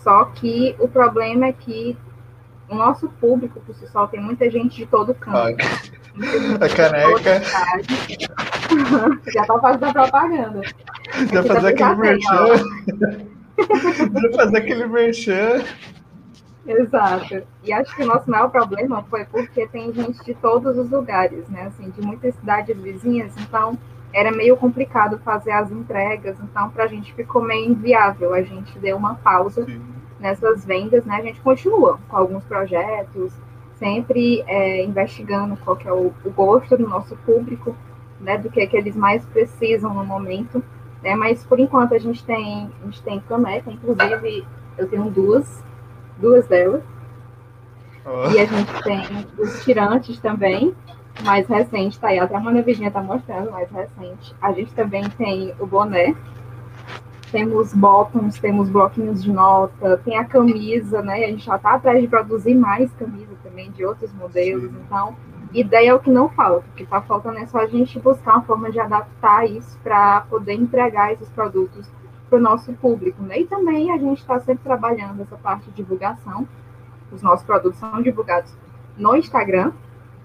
Só 0.04 0.26
que 0.26 0.76
o 0.80 0.88
problema 0.88 1.46
é 1.48 1.54
que 1.54 1.98
o 2.70 2.76
nosso 2.76 3.08
público, 3.08 3.62
por 3.62 3.74
si 3.76 3.88
só, 3.88 4.06
tem 4.08 4.22
muita 4.22 4.50
gente 4.50 4.76
de 4.76 4.86
todo 4.86 5.16
canto. 5.16 5.58
A 6.62 6.70
caneca. 6.70 7.42
Já 9.34 9.46
tá 9.46 9.60
fazendo 9.60 9.94
propaganda. 9.94 10.62
Já 11.32 11.44
fazer 11.44 11.68
aquele 11.70 11.96
merchan. 11.96 12.48
Já 14.22 14.32
fazer 14.36 14.58
aquele 14.58 14.88
merchan. 14.88 15.64
Exato. 16.68 17.44
E 17.64 17.74
acho 17.74 17.96
que 17.96 18.04
o 18.04 18.06
nosso 18.06 18.30
maior 18.30 18.50
problema 18.50 19.04
foi 19.10 19.26
porque 19.26 19.68
tem 19.68 19.92
gente 19.92 20.24
de 20.24 20.34
todos 20.36 20.78
os 20.78 20.90
lugares, 20.90 21.50
né? 21.50 21.64
Assim, 21.64 21.90
de 21.90 22.02
muitas 22.02 22.36
cidades 22.36 22.78
vizinhas, 22.78 23.34
então 23.38 23.78
era 24.14 24.32
meio 24.32 24.56
complicado 24.56 25.18
fazer 25.20 25.52
as 25.52 25.72
entregas, 25.72 26.38
então 26.40 26.70
para 26.70 26.84
a 26.84 26.88
gente 26.88 27.14
ficou 27.14 27.42
meio 27.42 27.72
inviável. 27.72 28.34
A 28.34 28.42
gente 28.44 28.78
deu 28.80 28.96
uma 28.96 29.16
pausa 29.16 29.66
Sim. 29.66 29.82
nessas 30.20 30.64
vendas, 30.64 31.04
né? 31.04 31.16
A 31.18 31.22
gente 31.22 31.42
continua 31.42 32.00
com 32.08 32.16
alguns 32.16 32.44
projetos, 32.44 33.34
sempre 33.76 34.44
é, 34.48 34.84
investigando 34.84 35.58
qual 35.58 35.76
que 35.76 35.88
é 35.88 35.92
o, 35.92 36.14
o, 36.24 36.30
gosto 36.30 36.78
do 36.78 36.88
nosso 36.88 37.16
público, 37.18 37.76
né? 38.20 38.38
Do 38.38 38.50
que, 38.50 38.62
é 38.62 38.68
que 38.68 38.78
eles 38.78 38.96
mais 38.96 39.26
precisam 39.26 39.94
no 39.94 40.06
momento, 40.06 40.64
né? 41.02 41.16
Mas 41.16 41.44
por 41.44 41.60
enquanto 41.60 41.96
a 41.96 42.00
gente 42.00 42.24
tem, 42.24 42.70
a 42.82 42.86
gente 42.86 43.02
tem 43.02 43.20
caneca, 43.22 43.72
inclusive 43.72 44.46
eu 44.78 44.88
tenho 44.88 45.10
duas 45.10 45.64
duas 46.18 46.48
delas. 46.48 46.84
Oh. 48.06 48.30
E 48.32 48.40
a 48.40 48.46
gente 48.46 48.84
tem 48.84 49.28
os 49.38 49.64
tirantes 49.64 50.20
também, 50.20 50.76
mais 51.22 51.48
recente, 51.48 52.00
tá 52.00 52.10
aí, 52.10 52.20
até 52.20 52.36
a 52.36 52.40
Mana 52.40 52.62
Virginia 52.62 52.92
tá 52.92 53.02
mostrando, 53.02 53.52
mais 53.52 53.70
recente. 53.70 54.36
A 54.42 54.52
gente 54.52 54.74
também 54.74 55.08
tem 55.12 55.54
o 55.60 55.66
boné, 55.66 56.16
temos 57.32 57.74
bottoms, 57.74 58.40
temos 58.40 58.70
bloquinhos 58.70 59.24
de 59.24 59.32
nota, 59.32 59.98
tem 60.04 60.18
a 60.18 60.26
camisa, 60.26 61.02
né? 61.02 61.26
A 61.26 61.28
gente 61.30 61.46
já 61.46 61.58
tá 61.58 61.76
atrás 61.76 62.02
de 62.02 62.08
produzir 62.08 62.56
mais 62.56 62.92
camisa 62.94 63.34
também, 63.44 63.72
de 63.72 63.86
outros 63.86 64.14
modelos, 64.14 64.72
Sim. 64.72 64.78
então 64.86 65.16
ideia 65.54 65.90
é 65.92 65.94
o 65.94 66.00
que 66.00 66.10
não 66.10 66.30
falta, 66.30 66.66
o 66.68 66.76
que 66.76 66.84
está 66.84 67.02
faltando 67.02 67.38
é 67.38 67.46
só 67.46 67.60
a 67.60 67.68
gente 67.68 68.00
buscar 68.00 68.36
uma 68.36 68.42
forma 68.42 68.72
de 68.72 68.80
adaptar 68.80 69.48
isso 69.48 69.78
para 69.84 70.22
poder 70.22 70.54
entregar 70.54 71.14
esses 71.14 71.30
produtos 71.30 71.88
para 72.30 72.40
o 72.40 72.42
nosso 72.42 72.74
público. 72.74 73.22
Né? 73.22 73.42
E 73.42 73.46
também 73.46 73.92
a 73.92 73.98
gente 73.98 74.20
está 74.20 74.40
sempre 74.40 74.64
trabalhando 74.64 75.22
essa 75.22 75.38
parte 75.38 75.66
de 75.66 75.76
divulgação. 75.76 76.48
Os 77.12 77.22
nossos 77.22 77.46
produtos 77.46 77.80
são 77.80 78.02
divulgados 78.02 78.52
no 78.98 79.16
Instagram, 79.16 79.72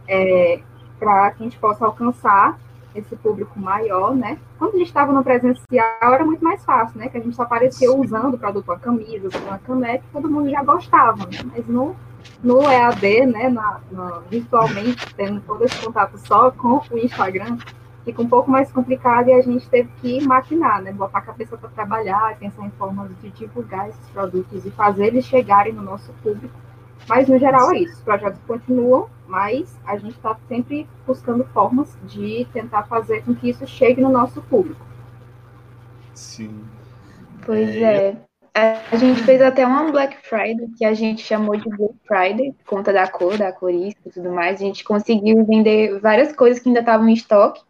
é, 0.07 0.61
para 0.99 1.31
que 1.31 1.43
a 1.43 1.45
gente 1.45 1.59
possa 1.59 1.85
alcançar 1.85 2.59
esse 2.95 3.15
público 3.17 3.59
maior, 3.59 4.15
né? 4.15 4.39
Quando 4.59 4.75
a 4.75 4.79
gente 4.79 4.89
estava 4.89 5.13
no 5.13 5.23
presencial 5.23 5.87
era 6.01 6.25
muito 6.25 6.43
mais 6.43 6.65
fácil, 6.65 6.99
né? 6.99 7.09
Que 7.09 7.19
a 7.19 7.21
gente 7.21 7.37
só 7.37 7.43
aparecia 7.43 7.93
usando 7.93 8.35
o 8.35 8.39
produto, 8.39 8.69
uma 8.69 8.79
camisa, 8.79 9.29
uma 9.47 9.59
caneca, 9.59 10.05
todo 10.13 10.31
mundo 10.31 10.51
já 10.51 10.63
gostava, 10.63 11.27
né? 11.27 11.39
Mas 11.45 11.67
no, 11.67 11.95
no 12.43 12.63
EAD, 12.63 13.27
né, 13.27 13.49
na, 13.49 13.81
na, 13.91 14.23
virtualmente, 14.31 15.15
tendo 15.15 15.41
todo 15.43 15.65
esse 15.65 15.85
contato 15.85 16.19
só 16.19 16.51
com 16.51 16.81
o 16.91 16.99
Instagram, 16.99 17.59
fica 18.05 18.23
um 18.23 18.29
pouco 18.29 18.51
mais 18.51 18.73
complicado 18.73 19.29
e 19.29 19.33
a 19.35 19.43
gente 19.43 19.69
teve 19.69 19.89
que 20.01 20.27
maquinar, 20.27 20.83
né? 20.83 20.93
Botar 20.93 21.19
a 21.19 21.23
cabeça 21.23 21.57
para 21.57 21.69
trabalhar, 21.69 22.37
pensar 22.39 22.65
em 22.65 22.71
formas 22.71 23.11
de 23.21 23.31
divulgar 23.31 23.89
esses 23.89 24.09
produtos 24.11 24.65
e 24.65 24.71
fazer 24.71 25.07
eles 25.07 25.25
chegarem 25.25 25.73
no 25.73 25.83
nosso 25.83 26.13
público. 26.23 26.55
Mas, 27.09 27.29
no 27.29 27.39
geral, 27.39 27.71
é 27.73 27.79
isso. 27.79 27.95
Os 27.95 28.01
projetos 28.03 28.41
continuam, 28.47 29.09
mas 29.29 29.79
a 29.85 29.97
gente 29.99 30.17
está 30.17 30.37
sempre 30.49 30.89
buscando 31.07 31.45
formas 31.45 31.97
de 32.05 32.47
tentar 32.53 32.85
fazer 32.85 33.23
com 33.23 33.35
que 33.35 33.51
isso 33.51 33.67
chegue 33.67 34.01
no 34.01 34.09
nosso 34.09 34.41
público. 34.43 34.85
Sim. 36.15 36.65
Pois 37.45 37.69
é. 37.77 38.17
é. 38.55 38.83
A 38.91 38.97
gente 38.97 39.23
fez 39.23 39.41
até 39.41 39.65
uma 39.65 39.93
Black 39.93 40.17
Friday, 40.27 40.67
que 40.77 40.85
a 40.85 40.95
gente 40.95 41.23
chamou 41.23 41.57
de 41.57 41.69
Black 41.69 41.95
Friday, 42.07 42.53
por 42.53 42.77
conta 42.77 42.93
da 42.93 43.07
cor, 43.07 43.37
da 43.37 43.53
corisca 43.53 44.01
e 44.07 44.11
tudo 44.11 44.31
mais. 44.31 44.61
A 44.61 44.65
gente 44.65 44.83
conseguiu 44.83 45.45
vender 45.45 46.01
várias 46.01 46.33
coisas 46.33 46.61
que 46.61 46.69
ainda 46.69 46.81
estavam 46.81 47.09
em 47.09 47.13
estoque, 47.13 47.63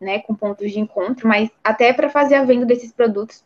né, 0.00 0.18
com 0.20 0.34
pontos 0.34 0.72
de 0.72 0.80
encontro, 0.80 1.28
mas 1.28 1.48
até 1.62 1.92
para 1.92 2.10
fazer 2.10 2.34
a 2.34 2.44
venda 2.44 2.66
desses 2.66 2.90
produtos, 2.90 3.44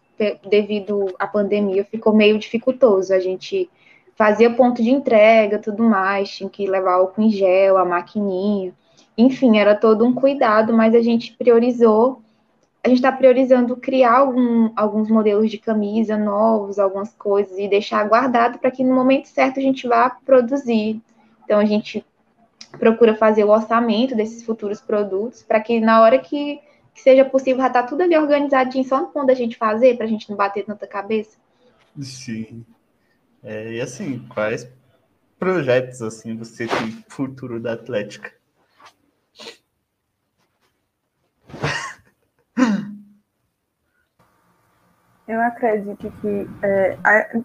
devido 0.49 1.15
à 1.19 1.27
pandemia, 1.27 1.85
ficou 1.85 2.15
meio 2.15 2.39
dificultoso. 2.39 3.13
A 3.13 3.21
gente 3.21 3.69
fazia 4.17 4.51
ponto 4.51 4.83
de 4.83 4.91
entrega, 4.91 5.59
tudo 5.59 5.83
mais, 5.83 6.31
tinha 6.31 6.49
que 6.49 6.67
levar 6.67 6.95
álcool 6.95 7.23
em 7.23 7.31
gel, 7.31 7.77
a 7.77 7.85
maquininha. 7.85 8.73
Enfim, 9.17 9.59
era 9.59 9.75
todo 9.75 10.05
um 10.05 10.15
cuidado, 10.15 10.75
mas 10.75 10.95
a 10.95 11.01
gente 11.01 11.33
priorizou, 11.33 12.23
a 12.83 12.89
gente 12.89 12.99
está 12.99 13.13
priorizando 13.13 13.77
criar 13.77 14.19
algum, 14.19 14.71
alguns 14.75 15.09
modelos 15.09 15.51
de 15.51 15.59
camisa 15.59 16.17
novos, 16.17 16.79
algumas 16.79 17.13
coisas, 17.15 17.59
e 17.59 17.69
deixar 17.69 18.09
guardado 18.09 18.59
para 18.59 18.71
que 18.71 18.83
no 18.83 18.95
momento 18.95 19.27
certo 19.27 19.61
a 19.61 19.63
gente 19.63 19.87
vá 19.87 20.11
produzir. 20.11 21.01
Então, 21.45 21.59
a 21.59 21.65
gente 21.65 22.05
procura 22.79 23.15
fazer 23.15 23.45
o 23.45 23.51
orçamento 23.51 24.15
desses 24.15 24.43
futuros 24.45 24.81
produtos, 24.81 25.43
para 25.43 25.61
que 25.61 25.81
na 25.81 26.01
hora 26.01 26.19
que, 26.19 26.61
que 26.95 27.01
seja 27.01 27.25
possível 27.25 27.61
já 27.63 27.69
estar 27.69 27.83
tá 27.83 27.89
tudo 27.89 28.03
ali 28.03 28.17
organizadinho, 28.17 28.85
só 28.85 29.01
no 29.01 29.09
ponto 29.09 29.27
da 29.27 29.35
gente 29.35 29.57
fazer, 29.57 29.97
para 29.97 30.07
a 30.07 30.09
gente 30.09 30.29
não 30.31 30.37
bater 30.37 30.65
tanta 30.65 30.87
cabeça. 30.87 31.37
Sim. 32.01 32.65
É, 33.49 33.75
e 33.75 33.81
assim, 33.81 34.27
quais 34.35 34.69
projetos 35.39 36.03
assim 36.03 36.37
você 36.37 36.67
tem 36.67 37.05
futuro 37.09 37.61
da 37.61 37.75
Atlética? 37.75 38.33
Eu 45.29 45.41
acredito 45.43 46.13
que 46.21 46.49
é, 46.61 46.99
a, 47.05 47.41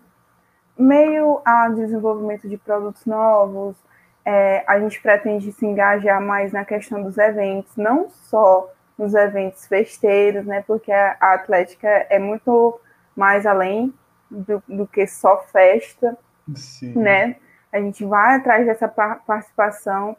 meio 0.76 1.40
a 1.46 1.70
desenvolvimento 1.70 2.50
de 2.50 2.58
produtos 2.58 3.06
novos, 3.06 3.78
é, 4.26 4.64
a 4.68 4.80
gente 4.80 5.00
pretende 5.00 5.52
se 5.52 5.68
engajar 5.68 6.20
mais 6.20 6.52
na 6.52 6.66
questão 6.66 7.04
dos 7.04 7.20
eventos, 7.20 7.76
não 7.78 8.10
só 8.10 8.74
nos 8.98 9.14
eventos 9.14 9.68
festeiros, 9.68 10.48
né? 10.48 10.64
Porque 10.66 10.92
a, 10.92 11.16
a 11.22 11.34
Atlética 11.36 11.88
é 12.10 12.18
muito 12.18 12.82
mais 13.16 13.46
além 13.46 13.94
do, 14.32 14.64
do 14.68 14.88
que 14.88 15.06
só 15.06 15.44
festa, 15.52 16.18
Sim. 16.56 16.94
né? 16.98 17.36
A 17.72 17.80
gente 17.80 18.04
vai 18.06 18.36
atrás 18.36 18.66
dessa 18.66 18.88
participação 18.88 20.16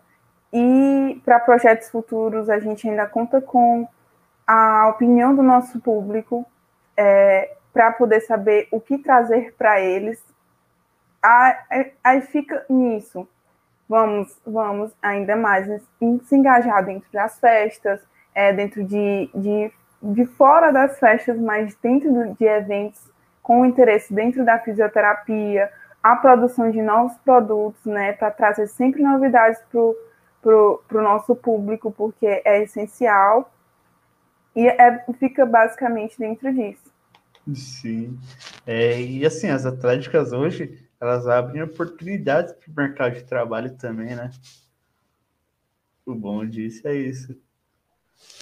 e 0.52 1.20
para 1.24 1.40
projetos 1.40 1.88
futuros 1.88 2.50
a 2.50 2.58
gente 2.60 2.88
ainda 2.88 3.06
conta 3.06 3.40
com 3.40 3.88
a 4.46 4.88
opinião 4.88 5.34
do 5.34 5.42
nosso 5.42 5.80
público 5.80 6.46
é, 6.96 7.56
para 7.72 7.90
poder 7.92 8.20
saber 8.20 8.68
o 8.70 8.80
que 8.80 8.98
trazer 8.98 9.54
para 9.56 9.80
eles. 9.80 10.22
Aí, 12.02 12.20
fica 12.22 12.64
nisso. 12.68 13.26
Vamos, 13.88 14.38
vamos 14.46 14.92
ainda 15.02 15.36
mais 15.36 15.66
se 16.24 16.36
engajar 16.36 16.84
dentro 16.84 17.08
das 17.12 17.38
festas, 17.38 18.00
é, 18.34 18.52
dentro 18.52 18.82
de, 18.84 19.30
de, 19.34 19.72
de 20.02 20.26
fora 20.26 20.72
das 20.72 20.98
festas, 20.98 21.38
mas 21.38 21.74
dentro 21.76 22.34
de 22.34 22.44
eventos 22.44 23.11
com 23.42 23.66
interesse 23.66 24.14
dentro 24.14 24.44
da 24.44 24.58
fisioterapia, 24.58 25.70
a 26.02 26.16
produção 26.16 26.70
de 26.70 26.80
novos 26.80 27.16
produtos, 27.18 27.84
né, 27.84 28.12
para 28.12 28.30
trazer 28.30 28.66
sempre 28.68 29.02
novidades 29.02 29.60
para 29.70 29.80
o 29.80 31.02
nosso 31.02 31.34
público, 31.34 31.90
porque 31.90 32.42
é 32.44 32.62
essencial, 32.62 33.52
e 34.54 34.66
é, 34.66 35.04
fica 35.18 35.46
basicamente 35.46 36.18
dentro 36.18 36.52
disso. 36.52 36.92
Sim. 37.54 38.18
É, 38.66 39.00
e 39.00 39.26
assim, 39.26 39.48
as 39.48 39.66
atléticas 39.66 40.32
hoje, 40.32 40.88
elas 41.00 41.26
abrem 41.26 41.62
oportunidades 41.62 42.52
para 42.52 42.70
o 42.70 42.74
mercado 42.76 43.14
de 43.14 43.24
trabalho 43.24 43.76
também, 43.76 44.14
né? 44.14 44.30
O 46.06 46.14
bom 46.14 46.44
disso 46.44 46.86
é 46.86 46.94
isso. 46.94 47.36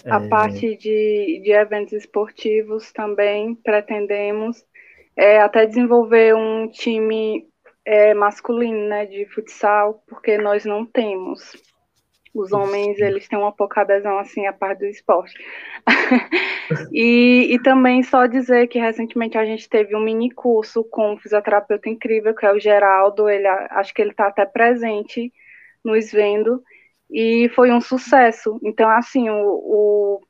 A 0.05 0.23
é... 0.23 0.29
parte 0.29 0.77
de, 0.77 1.41
de 1.43 1.53
eventos 1.53 1.93
esportivos 1.93 2.93
também 2.93 3.55
pretendemos 3.55 4.65
é, 5.21 5.39
até 5.39 5.67
desenvolver 5.67 6.35
um 6.35 6.67
time 6.67 7.47
é, 7.85 8.15
masculino, 8.15 8.89
né, 8.89 9.05
de 9.05 9.27
futsal, 9.27 10.03
porque 10.09 10.39
nós 10.39 10.65
não 10.65 10.87
temos. 10.87 11.63
Os 12.35 12.53
homens, 12.53 12.99
eles 12.99 13.29
têm 13.29 13.39
uma 13.39 13.53
pouca 13.53 13.83
adesão, 13.83 14.19
assim, 14.19 14.47
à 14.47 14.53
parte 14.53 14.79
do 14.79 14.87
esporte. 14.87 15.35
e, 16.91 17.49
e 17.51 17.63
também 17.63 18.03
só 18.03 18.25
dizer 18.25 18.69
que 18.69 18.79
recentemente 18.79 19.37
a 19.37 19.45
gente 19.45 19.69
teve 19.69 19.95
um 19.95 20.01
mini 20.01 20.31
curso 20.31 20.83
com 20.85 21.13
um 21.13 21.19
fisioterapeuta 21.19 21.91
incrível, 21.91 22.35
que 22.35 22.47
é 22.47 22.53
o 22.53 22.59
Geraldo, 22.59 23.29
ele, 23.29 23.47
acho 23.47 23.93
que 23.93 24.01
ele 24.01 24.13
está 24.13 24.29
até 24.29 24.47
presente 24.47 25.31
nos 25.85 26.11
vendo, 26.11 26.63
e 27.11 27.51
foi 27.55 27.71
um 27.71 27.81
sucesso. 27.81 28.59
Então, 28.63 28.89
assim, 28.89 29.29
o, 29.29 29.35
o 29.37 30.21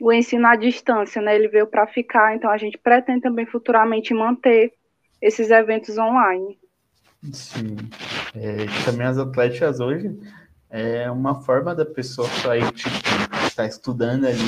o 0.00 0.12
ensino 0.12 0.46
à 0.46 0.56
distância, 0.56 1.20
né? 1.20 1.34
Ele 1.34 1.48
veio 1.48 1.66
para 1.66 1.86
ficar, 1.86 2.34
então 2.34 2.50
a 2.50 2.56
gente 2.56 2.78
pretende 2.78 3.20
também 3.20 3.46
futuramente 3.46 4.12
manter 4.12 4.72
esses 5.20 5.50
eventos 5.50 5.96
online. 5.98 6.58
Sim. 7.32 7.76
É, 8.34 8.66
também 8.84 9.06
as 9.06 9.18
atléticas 9.18 9.80
hoje 9.80 10.18
é 10.68 11.10
uma 11.10 11.40
forma 11.42 11.74
da 11.74 11.86
pessoa 11.86 12.28
sair, 12.28 12.70
tipo, 12.72 12.90
tá 13.54 13.66
estudando 13.66 14.26
ali, 14.26 14.38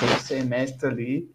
todo 0.00 0.20
semestre 0.20 0.88
ali, 0.88 1.30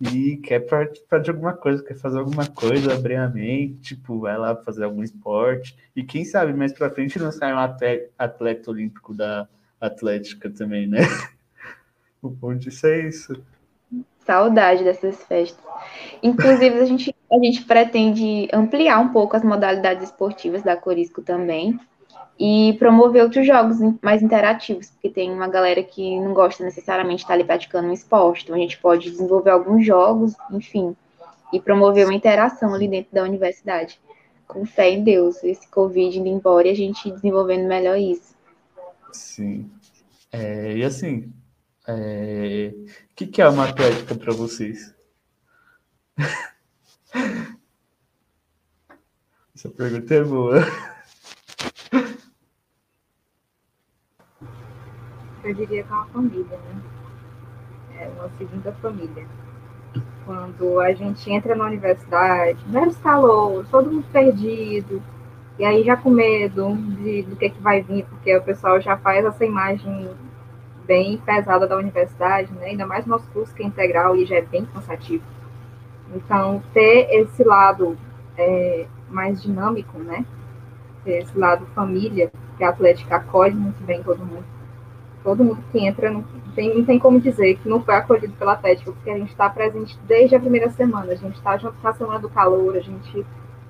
e 0.00 0.38
quer 0.38 0.60
participar 0.60 1.20
de 1.20 1.30
alguma 1.30 1.52
coisa, 1.52 1.84
quer 1.84 1.94
fazer 1.94 2.18
alguma 2.18 2.46
coisa, 2.46 2.94
abrir 2.94 3.16
a 3.16 3.28
mente, 3.28 3.94
tipo, 3.94 4.20
vai 4.20 4.38
lá 4.38 4.56
fazer 4.56 4.84
algum 4.84 5.02
esporte. 5.02 5.76
E 5.94 6.02
quem 6.02 6.24
sabe 6.24 6.52
mais 6.54 6.72
pra 6.72 6.90
frente 6.90 7.18
não 7.18 7.30
sai 7.30 7.52
um 7.52 7.58
atleta, 7.58 8.10
atleta 8.18 8.70
olímpico 8.70 9.12
da 9.12 9.46
Atlética 9.80 10.48
também, 10.48 10.86
né? 10.86 11.00
Disso 12.58 12.86
é 12.86 13.08
isso. 13.08 13.42
Saudade 14.24 14.84
dessas 14.84 15.22
festas. 15.24 15.62
Inclusive, 16.22 16.78
a 16.78 16.84
gente, 16.84 17.14
a 17.30 17.36
gente 17.36 17.62
pretende 17.64 18.48
ampliar 18.52 18.98
um 18.98 19.10
pouco 19.10 19.36
as 19.36 19.44
modalidades 19.44 20.04
esportivas 20.04 20.62
da 20.62 20.76
Corisco 20.76 21.22
também 21.22 21.78
e 22.38 22.74
promover 22.78 23.22
outros 23.22 23.46
jogos 23.46 23.78
mais 24.02 24.22
interativos, 24.22 24.90
porque 24.90 25.08
tem 25.08 25.30
uma 25.30 25.46
galera 25.46 25.82
que 25.82 26.18
não 26.18 26.34
gosta 26.34 26.64
necessariamente 26.64 27.18
de 27.18 27.22
estar 27.22 27.34
ali 27.34 27.44
praticando 27.44 27.88
um 27.88 27.92
esporte, 27.92 28.44
então 28.44 28.56
a 28.56 28.58
gente 28.58 28.78
pode 28.78 29.10
desenvolver 29.10 29.50
alguns 29.50 29.86
jogos, 29.86 30.34
enfim, 30.50 30.96
e 31.52 31.60
promover 31.60 32.06
uma 32.06 32.14
interação 32.14 32.74
ali 32.74 32.88
dentro 32.88 33.14
da 33.14 33.22
universidade. 33.22 34.00
Com 34.48 34.66
fé 34.66 34.90
em 34.90 35.04
Deus, 35.04 35.42
esse 35.44 35.68
Covid 35.68 36.18
indo 36.18 36.28
embora 36.28 36.68
e 36.68 36.70
a 36.72 36.74
gente 36.74 37.10
desenvolvendo 37.10 37.66
melhor 37.66 37.96
isso. 37.96 38.34
Sim. 39.12 39.70
É, 40.32 40.76
e 40.76 40.84
assim, 40.84 41.32
é... 41.86 42.74
O 43.10 43.14
que, 43.14 43.26
que 43.26 43.42
é 43.42 43.48
uma 43.48 43.68
atlética 43.68 44.14
para 44.14 44.32
vocês? 44.32 44.94
Essa 49.54 49.68
pergunta 49.70 50.14
é 50.14 50.24
boa. 50.24 50.58
Eu 55.44 55.54
diria 55.54 55.84
que 55.84 55.90
é 55.90 55.94
uma 55.94 56.06
família, 56.06 56.58
né? 56.58 56.82
É 57.98 58.08
uma 58.08 58.30
segunda 58.36 58.72
família. 58.72 59.28
Quando 60.24 60.80
a 60.80 60.92
gente 60.94 61.30
entra 61.30 61.54
na 61.54 61.66
universidade, 61.66 62.58
vários 62.66 62.96
calores, 62.96 63.68
todo 63.70 63.90
mundo 63.90 64.06
perdido, 64.10 65.02
E 65.58 65.64
aí 65.64 65.84
já 65.84 65.96
com 65.96 66.10
medo 66.10 66.74
de, 66.74 67.22
do 67.22 67.36
que, 67.36 67.50
que 67.50 67.60
vai 67.60 67.82
vir, 67.82 68.04
porque 68.06 68.36
o 68.36 68.42
pessoal 68.42 68.80
já 68.80 68.96
faz 68.96 69.24
essa 69.24 69.44
imagem 69.44 70.10
bem 70.86 71.16
pesada 71.18 71.66
da 71.66 71.76
universidade, 71.76 72.52
né? 72.52 72.66
ainda 72.66 72.86
mais 72.86 73.06
nosso 73.06 73.28
curso 73.30 73.54
que 73.54 73.62
é 73.62 73.66
integral 73.66 74.16
e 74.16 74.24
já 74.24 74.36
é 74.36 74.42
bem 74.42 74.64
cansativo. 74.66 75.24
Então, 76.14 76.62
ter 76.72 77.08
esse 77.10 77.42
lado 77.42 77.96
é, 78.36 78.86
mais 79.08 79.42
dinâmico, 79.42 79.98
né? 79.98 80.24
Ter 81.04 81.22
esse 81.22 81.36
lado 81.36 81.66
família, 81.74 82.30
que 82.56 82.64
a 82.64 82.68
Atlética 82.68 83.16
acolhe 83.16 83.54
muito 83.54 83.82
bem 83.82 84.02
todo 84.02 84.24
mundo. 84.24 84.44
Todo 85.22 85.42
mundo 85.42 85.64
que 85.72 85.78
entra, 85.78 86.10
não 86.10 86.22
tem, 86.54 86.76
não 86.76 86.84
tem 86.84 86.98
como 86.98 87.20
dizer 87.20 87.56
que 87.56 87.68
não 87.68 87.82
foi 87.82 87.94
acolhido 87.94 88.34
pela 88.34 88.52
Atlética, 88.52 88.92
porque 88.92 89.10
a 89.10 89.18
gente 89.18 89.30
está 89.30 89.48
presente 89.48 89.98
desde 90.06 90.36
a 90.36 90.40
primeira 90.40 90.70
semana, 90.70 91.12
a 91.12 91.16
gente 91.16 91.36
está 91.36 91.56
junto 91.56 91.74
com 91.80 91.88
a 91.88 91.94
Semana 91.94 92.18
do 92.18 92.28
Calor, 92.28 92.76
a 92.76 92.80
gente 92.80 93.24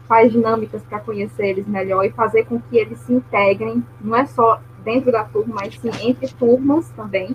faz 0.08 0.32
dinâmicas 0.32 0.82
para 0.82 1.00
conhecer 1.00 1.46
eles 1.46 1.66
melhor 1.66 2.04
e 2.04 2.10
fazer 2.10 2.44
com 2.44 2.60
que 2.60 2.76
eles 2.76 2.98
se 2.98 3.12
integrem, 3.12 3.82
não 4.00 4.16
é 4.16 4.26
só 4.26 4.60
dentro 4.84 5.10
da 5.10 5.24
turma, 5.24 5.56
mas 5.56 5.78
sim 5.78 5.90
entre 6.02 6.28
turmas 6.34 6.88
também, 6.90 7.34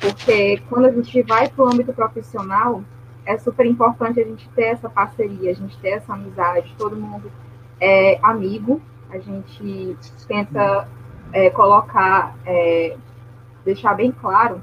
porque 0.00 0.58
quando 0.68 0.86
a 0.86 0.92
gente 0.92 1.22
vai 1.22 1.48
para 1.48 1.64
o 1.64 1.68
âmbito 1.68 1.92
profissional, 1.92 2.82
é 3.24 3.38
super 3.38 3.66
importante 3.66 4.20
a 4.20 4.24
gente 4.24 4.48
ter 4.50 4.64
essa 4.64 4.88
parceria, 4.88 5.50
a 5.50 5.54
gente 5.54 5.78
ter 5.78 5.90
essa 5.90 6.12
amizade, 6.12 6.74
todo 6.76 6.96
mundo 6.96 7.30
é 7.80 8.18
amigo, 8.22 8.80
a 9.10 9.18
gente 9.18 9.96
tenta 10.26 10.88
é, 11.32 11.50
colocar, 11.50 12.36
é, 12.44 12.96
deixar 13.64 13.94
bem 13.94 14.10
claro 14.10 14.62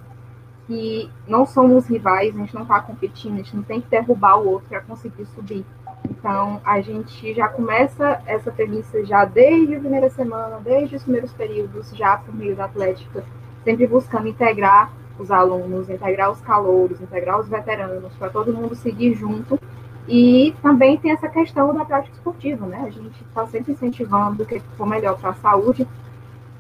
que 0.67 1.09
não 1.27 1.45
somos 1.45 1.87
rivais, 1.87 2.35
a 2.35 2.39
gente 2.39 2.53
não 2.53 2.61
está 2.63 2.79
competindo, 2.79 3.33
a 3.33 3.37
gente 3.37 3.55
não 3.55 3.63
tem 3.63 3.81
que 3.81 3.89
derrubar 3.89 4.37
o 4.37 4.47
outro 4.47 4.69
para 4.69 4.81
conseguir 4.81 5.25
subir. 5.27 5.65
Então, 6.07 6.61
a 6.65 6.81
gente 6.81 7.33
já 7.33 7.47
começa 7.47 8.21
essa 8.25 8.51
premissa 8.51 9.03
já 9.05 9.25
desde 9.25 9.75
a 9.75 9.79
primeira 9.79 10.09
semana, 10.09 10.59
desde 10.63 10.95
os 10.95 11.03
primeiros 11.03 11.33
períodos, 11.33 11.95
já 11.95 12.17
por 12.17 12.33
meio 12.35 12.55
da 12.55 12.65
Atlética, 12.65 13.23
sempre 13.63 13.87
buscando 13.87 14.27
integrar 14.27 14.91
os 15.17 15.31
alunos, 15.31 15.89
integrar 15.89 16.31
os 16.31 16.41
calouros, 16.41 17.01
integrar 17.01 17.39
os 17.39 17.49
veteranos, 17.49 18.13
para 18.13 18.29
todo 18.29 18.53
mundo 18.53 18.75
seguir 18.75 19.13
junto. 19.13 19.59
E 20.07 20.55
também 20.61 20.97
tem 20.97 21.11
essa 21.11 21.27
questão 21.27 21.73
da 21.73 21.85
prática 21.85 22.15
esportiva, 22.15 22.65
né? 22.65 22.83
A 22.87 22.89
gente 22.89 23.21
está 23.23 23.45
sempre 23.45 23.73
incentivando 23.73 24.43
o 24.43 24.45
que 24.45 24.59
for 24.77 24.87
melhor 24.87 25.19
para 25.19 25.31
a 25.31 25.35
saúde, 25.35 25.87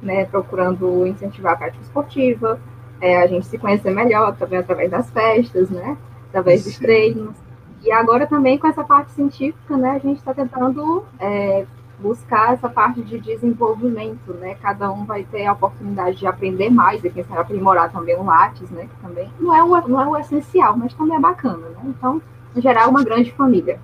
né? 0.01 0.25
Procurando 0.25 1.07
incentivar 1.07 1.53
a 1.53 1.57
prática 1.57 1.83
esportiva, 1.83 2.59
é, 3.01 3.17
a 3.17 3.27
gente 3.27 3.47
se 3.47 3.57
conhecer 3.57 3.91
melhor 3.91 4.35
também 4.35 4.59
através 4.59 4.91
das 4.91 5.09
festas, 5.09 5.69
né? 5.69 5.97
Através 6.29 6.63
dos 6.63 6.77
treinos. 6.77 7.35
E 7.83 7.91
agora 7.91 8.27
também 8.27 8.57
com 8.57 8.67
essa 8.67 8.83
parte 8.83 9.11
científica, 9.11 9.77
né, 9.77 9.91
a 9.91 9.99
gente 9.99 10.17
está 10.17 10.33
tentando 10.33 11.05
é, 11.19 11.65
buscar 11.99 12.53
essa 12.53 12.69
parte 12.69 13.01
de 13.01 13.19
desenvolvimento, 13.19 14.33
né? 14.33 14.55
Cada 14.55 14.91
um 14.91 15.05
vai 15.05 15.23
ter 15.23 15.45
a 15.45 15.53
oportunidade 15.53 16.17
de 16.17 16.27
aprender 16.27 16.69
mais 16.69 17.03
e 17.03 17.09
quem 17.09 17.23
sabe 17.23 17.41
aprimorar 17.41 17.91
também 17.91 18.15
o 18.15 18.23
Lattes, 18.23 18.69
né? 18.69 18.87
Que 18.87 19.01
também 19.01 19.29
não 19.39 19.53
é 19.55 19.63
o, 19.63 19.87
não 19.87 20.01
é 20.01 20.07
o 20.07 20.17
essencial, 20.17 20.77
mas 20.77 20.93
também 20.93 21.17
é 21.17 21.19
bacana, 21.19 21.69
né? 21.69 21.81
Então, 21.85 22.21
em 22.55 22.61
geral, 22.61 22.89
uma 22.89 23.03
grande 23.03 23.31
família. 23.33 23.79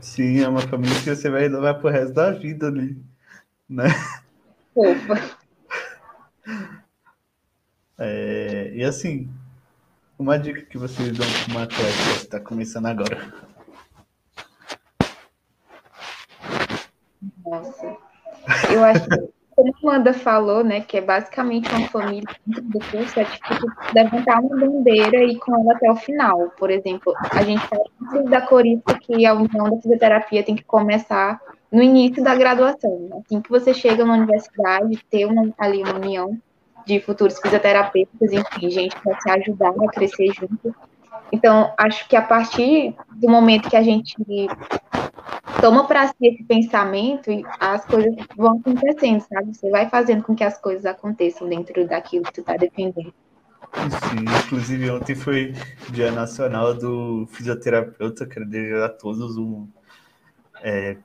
Sim, 0.00 0.40
é 0.40 0.48
uma 0.48 0.60
família 0.60 0.94
que 1.00 1.14
você 1.14 1.30
vai 1.30 1.48
levar 1.48 1.74
pro 1.74 1.90
resto 1.90 2.14
da 2.14 2.30
vida 2.32 2.68
ali, 2.68 2.96
né? 3.68 3.86
Opa. 4.74 5.20
É, 7.98 8.72
e 8.74 8.84
assim, 8.84 9.30
uma 10.18 10.38
dica 10.38 10.62
que 10.62 10.78
vocês 10.78 11.16
dão 11.16 11.26
para 11.26 11.52
uma 11.52 11.62
atleta 11.64 11.92
que 11.92 12.24
está 12.24 12.40
começando 12.40 12.86
agora. 12.86 13.32
Nossa. 17.44 17.96
Eu 18.72 18.84
acho 18.84 19.08
que, 19.08 19.32
como 19.54 19.72
a 19.90 19.94
Amanda 19.94 20.14
falou, 20.14 20.64
né, 20.64 20.80
que 20.80 20.96
é 20.96 21.00
basicamente 21.00 21.68
uma 21.70 21.88
família 21.88 22.28
dentro 22.46 22.62
do 22.64 22.78
curso, 22.78 23.20
é 23.20 23.24
tipo 23.24 23.66
levantar 23.94 24.40
uma 24.40 24.56
bandeira 24.56 25.18
e 25.24 25.32
ir 25.32 25.38
com 25.38 25.54
ela 25.54 25.74
até 25.74 25.90
o 25.90 25.96
final. 25.96 26.50
Por 26.58 26.70
exemplo, 26.70 27.12
a 27.30 27.42
gente 27.42 27.62
muito 28.00 28.30
da 28.30 28.40
Corista 28.40 28.98
que 28.98 29.26
a 29.26 29.34
união 29.34 29.70
da 29.70 29.76
fisioterapia 29.80 30.42
tem 30.42 30.56
que 30.56 30.64
começar 30.64 31.40
no 31.70 31.82
início 31.82 32.22
da 32.22 32.34
graduação. 32.34 33.08
Assim 33.18 33.40
que 33.40 33.50
você 33.50 33.74
chega 33.74 34.04
na 34.04 34.14
universidade, 34.14 35.04
ter 35.10 35.26
uma, 35.26 35.52
ali 35.58 35.82
uma 35.82 35.94
união 35.94 36.38
de 36.86 37.00
futuros 37.00 37.38
fisioterapeutas, 37.38 38.32
enfim, 38.32 38.70
gente 38.70 38.96
para 39.00 39.20
se 39.20 39.30
ajudar 39.30 39.70
a 39.70 39.88
crescer 39.88 40.32
junto. 40.34 40.74
Então, 41.30 41.72
acho 41.78 42.06
que 42.08 42.16
a 42.16 42.22
partir 42.22 42.94
do 43.16 43.28
momento 43.28 43.70
que 43.70 43.76
a 43.76 43.82
gente 43.82 44.16
toma 45.60 45.86
para 45.86 46.08
si 46.08 46.14
esse 46.20 46.44
pensamento, 46.44 47.30
as 47.58 47.84
coisas 47.84 48.14
vão 48.36 48.58
acontecendo, 48.58 49.20
sabe? 49.20 49.54
Você 49.54 49.70
vai 49.70 49.88
fazendo 49.88 50.22
com 50.22 50.34
que 50.34 50.44
as 50.44 50.60
coisas 50.60 50.84
aconteçam 50.84 51.48
dentro 51.48 51.86
daquilo 51.86 52.24
que 52.24 52.34
tu 52.34 52.40
está 52.40 52.56
defendendo. 52.56 53.14
Sim, 53.74 54.24
inclusive 54.44 54.90
ontem 54.90 55.14
foi 55.14 55.54
Dia 55.90 56.10
Nacional 56.10 56.74
do 56.74 57.26
Fisioterapeuta, 57.30 58.26
quero 58.26 58.46
desejar 58.46 58.84
a 58.84 58.88
todos 58.90 59.38
um, 59.38 59.66
é, 60.62 60.98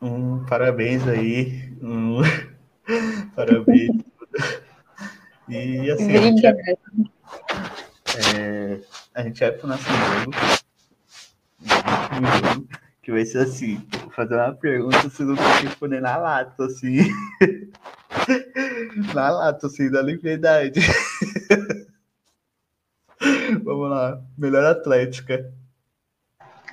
um 0.00 0.42
parabéns 0.46 1.06
aí, 1.06 1.76
um 1.82 2.22
parabéns 3.36 3.90
e 5.48 5.90
assim, 5.90 6.16
a 6.16 6.20
gente, 6.20 6.44
é, 6.44 6.54
a 9.14 9.22
gente 9.22 9.40
vai 9.40 9.52
pro 9.52 9.68
nosso 9.68 9.84
jogo, 9.84 10.32
que 13.02 13.12
vai 13.12 13.24
ser 13.24 13.38
assim, 13.38 13.80
vou 14.00 14.10
fazer 14.10 14.34
uma 14.34 14.52
pergunta, 14.54 15.08
você 15.08 15.22
não 15.22 15.36
vai 15.36 15.62
responder 15.62 16.00
na 16.00 16.16
lata, 16.16 16.64
assim. 16.64 17.08
na 19.14 19.30
lata, 19.30 19.68
assim, 19.68 19.88
da 19.88 20.02
liberdade. 20.02 20.80
Vamos 23.62 23.90
lá, 23.90 24.20
melhor 24.36 24.64
atlética. 24.64 25.54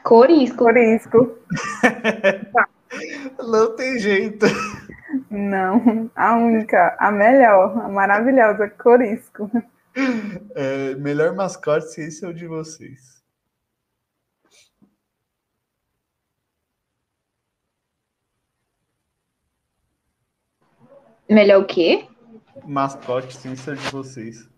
Corisco. 0.03 0.57
Corisco. 0.57 1.37
não 3.39 3.75
tem 3.75 3.99
jeito. 3.99 4.47
Não, 5.29 6.09
a 6.15 6.35
única, 6.35 6.95
a 6.99 7.11
melhor, 7.11 7.77
a 7.79 7.89
maravilhosa, 7.89 8.69
Corisco. 8.69 9.49
É, 10.55 10.95
melhor 10.95 11.35
mascote, 11.35 12.01
esse 12.01 12.25
é 12.25 12.27
o 12.27 12.33
de 12.33 12.47
vocês. 12.47 13.21
Melhor 21.29 21.61
o 21.61 21.65
quê? 21.65 22.07
Mascote, 22.65 23.35
sim, 23.35 23.53
esse 23.53 23.69
é 23.69 23.73
o 23.73 23.75
de 23.75 23.89
vocês. 23.89 24.49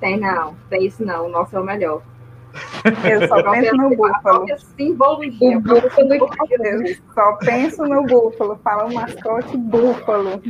Tem 0.00 0.18
não, 0.18 0.54
tem 0.68 0.86
isso 0.86 1.04
não, 1.04 1.26
o 1.26 1.28
nosso 1.28 1.56
é 1.56 1.60
o 1.60 1.64
melhor. 1.64 2.02
Eu 2.84 3.28
só 3.28 3.42
penso 3.50 3.76
no 3.76 3.96
búfalo. 3.96 4.46
Simbologia. 4.76 5.58
O 5.58 5.60
búfalo 5.60 6.14
Eu 6.14 6.96
só 7.14 7.32
penso 7.36 7.84
no 7.84 8.04
búfalo. 8.04 8.58
Fala 8.62 8.86
o 8.86 8.94
mascote 8.94 9.56
búfalo. 9.56 10.40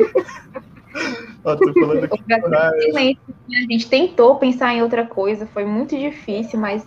Ó, 1.44 1.56
tô 1.56 1.72
falando 1.72 2.04
aqui. 2.04 2.22
A 2.28 3.72
gente 3.72 3.88
tentou 3.88 4.36
pensar 4.36 4.74
em 4.74 4.82
outra 4.82 5.06
coisa, 5.06 5.46
foi 5.46 5.64
muito 5.64 5.96
difícil, 5.96 6.58
mas 6.58 6.86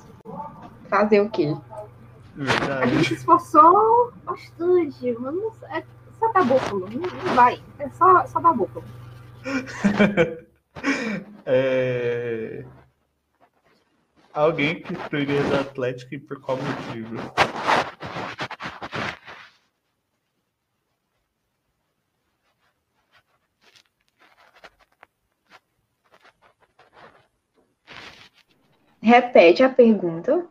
fazer 0.90 1.22
o 1.22 1.30
quê? 1.30 1.56
Verdade. 2.36 2.84
A 2.84 2.88
gente 2.88 3.08
se 3.08 3.14
esforçou 3.16 4.12
bastante, 4.26 5.16
mas 5.20 5.34
não, 5.34 5.52
é 5.70 5.84
só 6.20 6.32
dar 6.32 6.44
búfalo, 6.44 6.88
não, 6.90 7.02
não 7.02 7.36
vai. 7.36 7.60
É 7.80 7.90
só, 7.90 8.26
só 8.28 8.40
dar 8.40 8.54
búfalo. 8.54 8.86
é... 11.46 12.64
Alguém 14.34 14.82
que 14.82 14.94
excluiria 14.94 15.44
do 15.44 15.56
Atlético 15.56 16.16
e 16.16 16.20
por 16.20 16.40
qual 16.40 16.58
motivo? 16.58 17.16
Repete 29.02 29.64
a 29.64 29.70
pergunta. 29.70 30.48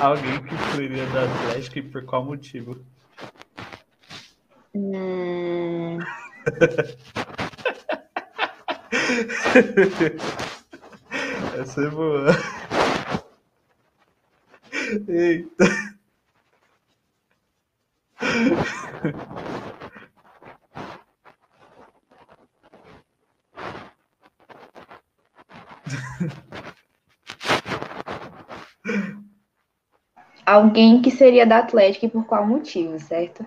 Alguém 0.00 0.42
que 0.42 0.54
excluiria 0.54 1.04
do 1.06 1.18
Atlético 1.18 1.78
e 1.78 1.82
por 1.82 2.04
qual 2.06 2.24
motivo? 2.24 2.78
Hum... 4.74 5.98
Essa 11.60 11.82
é 11.82 11.90
boa. 11.90 12.59
Eita. 15.10 15.64
alguém 30.50 31.00
que 31.00 31.10
seria 31.10 31.46
da 31.46 31.58
Atlética 31.58 32.06
e 32.06 32.10
por 32.10 32.24
qual 32.26 32.46
motivo, 32.46 32.98
certo? 32.98 33.44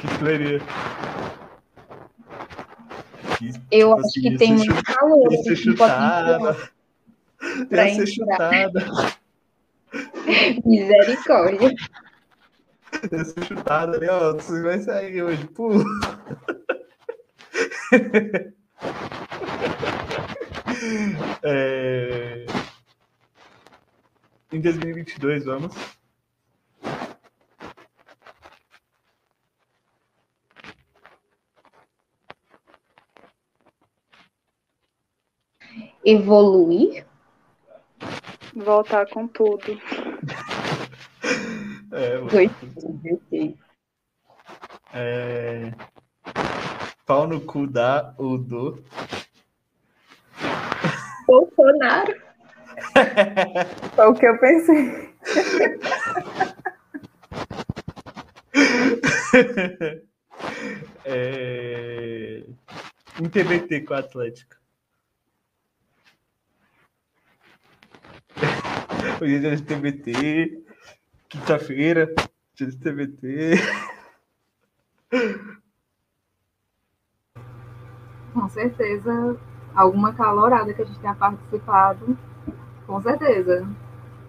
Que 0.00 0.08
seria? 0.24 0.60
Que, 3.38 3.52
Eu 3.70 3.88
tipo 3.88 3.94
acho 3.94 4.06
assim, 4.06 4.20
que 4.22 4.36
tem 4.36 4.52
muito 4.54 4.82
calor. 4.82 5.32
Ia 5.32 5.42
ser 5.42 5.56
chutada. 5.56 6.70
Ia 7.70 7.94
ser 7.94 8.06
chutada. 8.06 8.86
Misericórdia. 10.64 11.74
Ia 13.12 13.24
ser 13.24 13.44
chutada 13.44 13.96
ali, 13.96 14.08
ó. 14.08 14.34
Você 14.34 14.62
vai 14.62 14.78
sair 14.80 15.22
hoje, 15.22 15.46
pô. 15.48 15.70
É... 21.42 22.46
Em 24.52 24.60
2022, 24.60 25.44
vamos. 25.44 25.74
Evoluir? 36.04 37.04
Voltar 38.54 39.08
com 39.10 39.28
tudo. 39.28 39.78
É, 41.92 42.18
gostei. 43.02 43.56
É... 44.92 45.72
Pau 47.06 47.26
no 47.26 47.40
cu 47.40 47.66
dá 47.66 48.14
ou 48.18 48.36
do. 48.36 48.82
Bolsonaro. 51.26 52.14
Foi 53.96 54.06
o 54.06 54.14
que 54.14 54.26
eu 54.26 54.38
pensei. 54.38 55.14
é... 61.04 62.44
Um 63.20 63.28
TBT 63.28 63.80
com 63.82 63.94
a 63.94 63.98
Atlética. 63.98 64.58
Hoje 69.20 69.36
é 69.36 69.38
dia 69.38 69.56
de 69.56 69.62
TBT. 69.62 70.67
Quinta-feira, 71.28 72.12
dia 72.54 72.66
de 72.66 72.76
TBT. 72.76 73.54
Com 78.32 78.48
certeza, 78.48 79.36
alguma 79.74 80.12
calorada 80.14 80.72
que 80.72 80.82
a 80.82 80.84
gente 80.84 80.98
tenha 81.00 81.14
participado. 81.14 82.16
Com 82.86 83.00
certeza. 83.02 83.66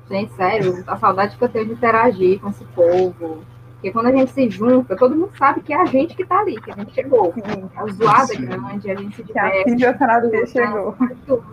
Gente, 0.10 0.34
sério, 0.34 0.84
a 0.88 0.97
saudade 0.97 1.38
que 1.38 1.43
eu 1.43 1.50
tenho 1.50 1.68
de 1.68 1.74
interagir 1.74 2.39
com 2.39 2.50
esse 2.50 2.66
povo. 2.66 3.43
Porque 3.74 3.91
quando 3.91 4.08
a 4.08 4.12
gente 4.12 4.32
se 4.32 4.50
junta, 4.50 4.95
todo 4.97 5.16
mundo 5.16 5.32
sabe 5.38 5.62
que 5.62 5.72
é 5.72 5.80
a 5.82 5.86
gente 5.86 6.16
que 6.16 6.26
tá 6.26 6.39
ali, 6.39 6.60
que 6.60 6.72
a 6.72 6.76
gente 6.76 6.91
chegou. 6.93 7.34
A 7.76 7.88
zoada 7.88 8.24
é 8.34 8.36
Sim. 8.36 8.45
grande, 8.45 8.91
a 8.91 8.95
gente 8.95 9.16
se 9.16 9.24
Que 9.24 9.39
a 9.39 9.45
diverte. 9.45 9.72
fisioterapia 9.72 10.45
chegou. 10.47 10.95
tudo. 11.26 11.45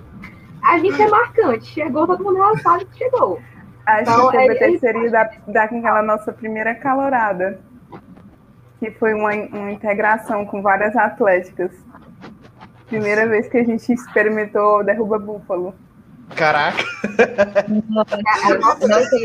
A 0.62 0.78
gente 0.78 1.00
é 1.00 1.08
marcante. 1.08 1.66
Chegou, 1.66 2.06
todo 2.06 2.24
mundo 2.24 2.38
já 2.38 2.56
sabe 2.62 2.84
que 2.86 2.98
chegou. 2.98 3.40
Acho 3.86 4.02
Então, 4.02 4.30
que 4.30 4.36
o 4.36 4.40
é- 4.40 4.46
TBT 4.48 4.64
é- 4.74 4.78
seria 4.78 5.10
da, 5.10 5.30
daquela 5.46 6.02
nossa 6.02 6.32
primeira 6.32 6.74
calorada, 6.74 7.60
que 8.80 8.90
foi 8.90 9.14
uma, 9.14 9.32
uma 9.32 9.70
integração 9.70 10.44
com 10.44 10.60
várias 10.60 10.96
atléticas. 10.96 11.70
Primeira 12.88 13.26
vez 13.26 13.48
que 13.48 13.58
a 13.58 13.64
gente 13.64 13.92
experimentou 13.92 14.84
derruba 14.84 15.18
búfalo. 15.18 15.74
Caraca! 16.34 16.82
A 17.58 18.88
nossa 18.88 19.16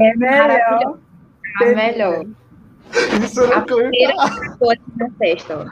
É 0.00 0.16
Melhor. 0.16 0.98
a 1.60 1.64
melhor. 1.74 2.24
Isso 3.22 3.40
eu 3.40 3.52
A 3.52 3.56
não 3.56 3.66
conheço. 3.66 3.90
primeira 3.90 4.56
coisa 4.58 4.82
na 4.96 5.10
festa. 5.18 5.66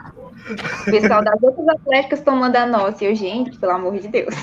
O 0.81 0.91
pessoal 0.91 1.23
das 1.23 1.41
outras 1.41 1.67
atléticas 1.69 2.21
tomando 2.21 2.55
a 2.55 2.65
nossa. 2.67 3.03
E 3.03 3.07
eu, 3.07 3.15
gente, 3.15 3.57
pelo 3.57 3.71
amor 3.71 3.97
de 3.97 4.07
Deus. 4.07 4.35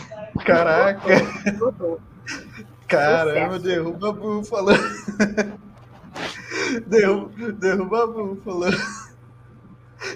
Caraca! 0.45 1.01
Caramba, 2.89 3.59
derruba 3.59 4.12
búfalo. 4.12 4.72
Derruba, 6.87 7.53
derruba 7.53 8.07
búfalo. 8.07 8.66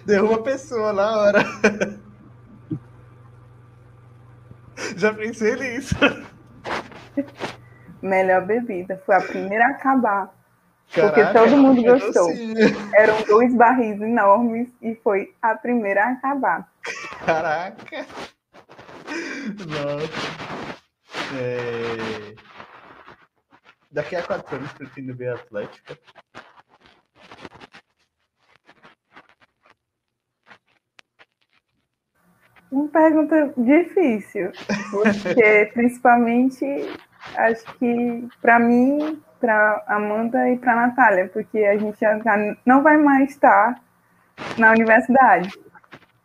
Derruba 0.05 0.35
a 0.37 0.43
pessoa 0.43 0.93
na 0.93 1.17
hora. 1.17 1.45
Já 4.97 5.13
pensei 5.13 5.57
nisso. 5.57 5.95
Melhor 8.03 8.47
bebida. 8.47 9.01
Foi 9.05 9.15
a 9.17 9.21
primeira 9.21 9.67
a 9.67 9.71
acabar. 9.71 10.33
Porque 10.95 11.21
Caraca, 11.21 11.39
todo 11.39 11.57
mundo 11.57 11.83
gostou. 11.83 12.31
Eram 12.95 13.23
dois 13.23 13.55
barris 13.55 14.01
enormes 14.01 14.69
e 14.81 14.95
foi 14.95 15.35
a 15.43 15.55
primeira 15.55 16.05
a 16.05 16.13
acabar. 16.13 16.67
Caraca! 17.25 18.07
Nossa. 19.67 20.39
É... 21.37 22.35
Daqui 23.91 24.17
a 24.17 24.23
quatro 24.23 24.57
anos 24.57 24.73
pretendo 24.73 25.15
ver 25.17 25.31
a 25.31 25.35
Atlética. 25.35 25.99
Uma 32.71 32.89
pergunta 32.89 33.55
difícil, 33.57 34.53
porque 34.91 35.71
principalmente 35.73 36.65
acho 37.35 37.65
que 37.79 38.29
para 38.43 38.59
mim, 38.59 39.23
para 39.41 39.83
Amanda 39.87 40.51
e 40.51 40.59
para 40.59 40.77
Natália, 40.77 41.29
porque 41.33 41.59
a 41.59 41.79
gente 41.79 41.99
já 41.99 42.21
não 42.67 42.83
vai 42.83 42.99
mais 42.99 43.31
estar 43.31 43.81
na 44.59 44.71
universidade 44.71 45.59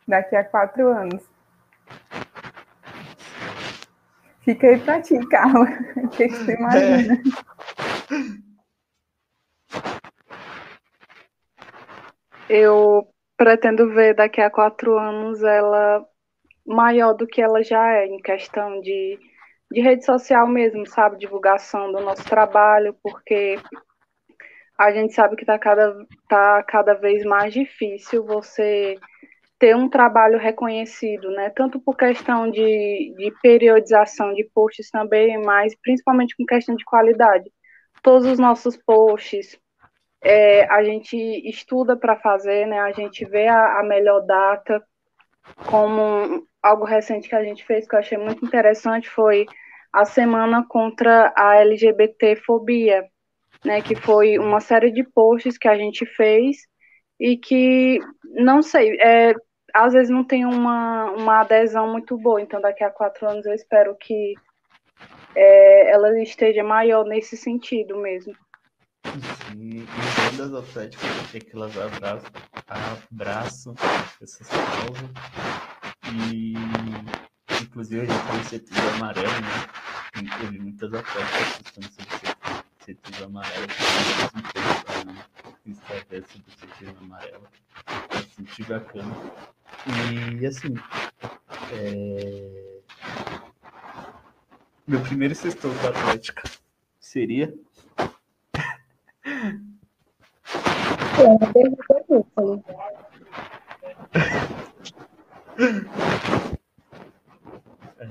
daqui 0.05 0.35
a 0.35 0.43
quatro 0.43 0.89
anos. 0.89 1.32
Fica 4.43 4.67
aí 4.67 4.79
para 4.79 5.01
ti, 5.01 5.17
Carla. 5.27 5.65
O 5.97 6.09
que, 6.09 6.27
que 6.27 6.35
você 6.35 6.53
imagina? 6.53 7.21
Eu 12.49 13.07
pretendo 13.37 13.89
ver 13.93 14.13
daqui 14.15 14.41
a 14.41 14.49
quatro 14.49 14.97
anos 14.97 15.41
ela 15.41 16.05
maior 16.65 17.13
do 17.13 17.25
que 17.25 17.41
ela 17.41 17.63
já 17.63 17.93
é, 17.93 18.05
em 18.05 18.17
questão 18.19 18.79
de, 18.81 19.17
de 19.71 19.81
rede 19.81 20.05
social 20.05 20.47
mesmo, 20.47 20.85
sabe? 20.85 21.17
Divulgação 21.17 21.91
do 21.91 22.01
nosso 22.01 22.23
trabalho, 22.25 22.95
porque 23.01 23.57
a 24.77 24.91
gente 24.91 25.13
sabe 25.13 25.35
que 25.35 25.43
está 25.43 25.57
cada, 25.57 25.95
tá 26.27 26.63
cada 26.63 26.93
vez 26.93 27.23
mais 27.23 27.53
difícil 27.53 28.25
você 28.25 28.97
ter 29.63 29.77
um 29.77 29.87
trabalho 29.87 30.37
reconhecido, 30.37 31.31
né? 31.31 31.49
Tanto 31.49 31.79
por 31.79 31.95
questão 31.95 32.51
de, 32.51 33.15
de 33.17 33.33
periodização 33.41 34.33
de 34.33 34.43
posts 34.53 34.89
também, 34.91 35.41
mas 35.41 35.73
principalmente 35.81 36.35
com 36.35 36.45
questão 36.45 36.75
de 36.75 36.83
qualidade. 36.83 37.49
Todos 38.01 38.27
os 38.27 38.37
nossos 38.37 38.75
posts, 38.75 39.57
é, 40.21 40.65
a 40.65 40.83
gente 40.83 41.15
estuda 41.49 41.95
para 41.95 42.17
fazer, 42.17 42.67
né? 42.67 42.77
A 42.81 42.91
gente 42.91 43.23
vê 43.23 43.47
a, 43.47 43.79
a 43.79 43.83
melhor 43.83 44.25
data, 44.25 44.83
como 45.65 46.45
algo 46.61 46.83
recente 46.83 47.29
que 47.29 47.35
a 47.35 47.43
gente 47.45 47.63
fez 47.63 47.87
que 47.87 47.95
eu 47.95 47.99
achei 47.99 48.17
muito 48.17 48.45
interessante 48.45 49.09
foi 49.09 49.45
a 49.93 50.03
semana 50.03 50.65
contra 50.67 51.33
a 51.37 51.55
LGBTfobia, 51.61 53.05
né? 53.63 53.81
Que 53.81 53.95
foi 53.95 54.37
uma 54.37 54.59
série 54.59 54.91
de 54.91 55.05
posts 55.05 55.57
que 55.57 55.69
a 55.69 55.77
gente 55.77 56.05
fez 56.05 56.57
e 57.17 57.37
que 57.37 57.99
não 58.25 58.61
sei, 58.61 58.99
é, 58.99 59.33
às 59.73 59.93
vezes 59.93 60.09
não 60.09 60.23
tem 60.23 60.45
uma, 60.45 61.11
uma 61.11 61.41
adesão 61.41 61.91
muito 61.91 62.17
boa. 62.17 62.39
Então 62.41 62.61
daqui 62.61 62.83
a 62.83 62.91
quatro 62.91 63.27
anos 63.27 63.45
eu 63.45 63.53
espero 63.53 63.95
que 63.95 64.35
é, 65.35 65.91
ela 65.91 66.17
esteja 66.21 66.63
maior 66.63 67.05
nesse 67.05 67.35
sentido 67.35 67.97
mesmo. 67.97 68.35
Sim, 69.51 69.79
e 69.79 70.33
o 70.33 70.37
das 70.37 70.53
Atléticas 70.53 71.35
é 71.35 71.39
que 71.39 71.55
elas 71.55 71.77
abraçam, 71.77 72.31
abraçam 73.11 73.75
essas 74.21 74.47
causas. 74.47 75.09
E 76.31 76.53
inclusive 77.63 78.01
a 78.01 78.05
gente 78.05 78.31
tem 78.31 78.39
o 78.39 78.43
setembro 78.43 78.89
amarelo, 78.95 79.27
né? 79.27 79.83
E 80.21 80.39
Teve 80.39 80.59
muitas 80.59 80.89
amarelo. 80.89 81.03
que 81.73 81.79
eu 81.79 82.12
sobre 86.25 86.49
o 86.49 86.51
setembro 86.59 86.99
amarelo. 87.01 87.47
Eu 88.13 88.23
senti 88.35 88.63
bacana. 88.63 89.15
E 90.39 90.45
assim, 90.45 90.73
é... 91.73 92.79
meu 94.87 95.01
primeiro 95.01 95.35
sextou 95.35 95.73
com 95.75 95.87
a 95.87 95.89
Atlética 95.89 96.43
seria 96.99 97.53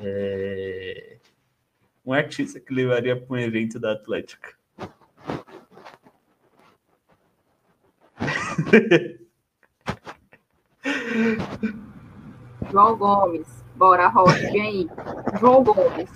É, 0.05 1.19
Um 2.05 2.13
artista 2.13 2.59
que 2.59 2.75
levaria 2.75 3.17
para 3.21 3.35
um 3.35 3.39
evento 3.39 3.79
da 3.79 3.93
Atlética. 3.93 4.57
João 12.71 12.97
Gomes. 12.97 13.47
Bora, 13.77 14.09
Rocha, 14.09 14.51
vem 14.53 14.63
aí. 14.63 14.89
João 15.41 15.63
Gomes. 15.63 16.11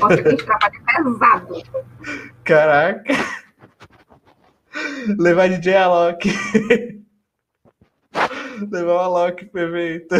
Você 0.00 0.22
tem 0.22 0.36
trabalho 0.36 0.84
pesado. 0.84 1.54
Caraca. 2.44 3.14
Levar 5.18 5.48
DJ 5.48 5.76
Alok. 5.76 6.28
Levar 8.70 8.94
o 8.94 8.98
Alok 8.98 9.50
evento. 9.54 10.14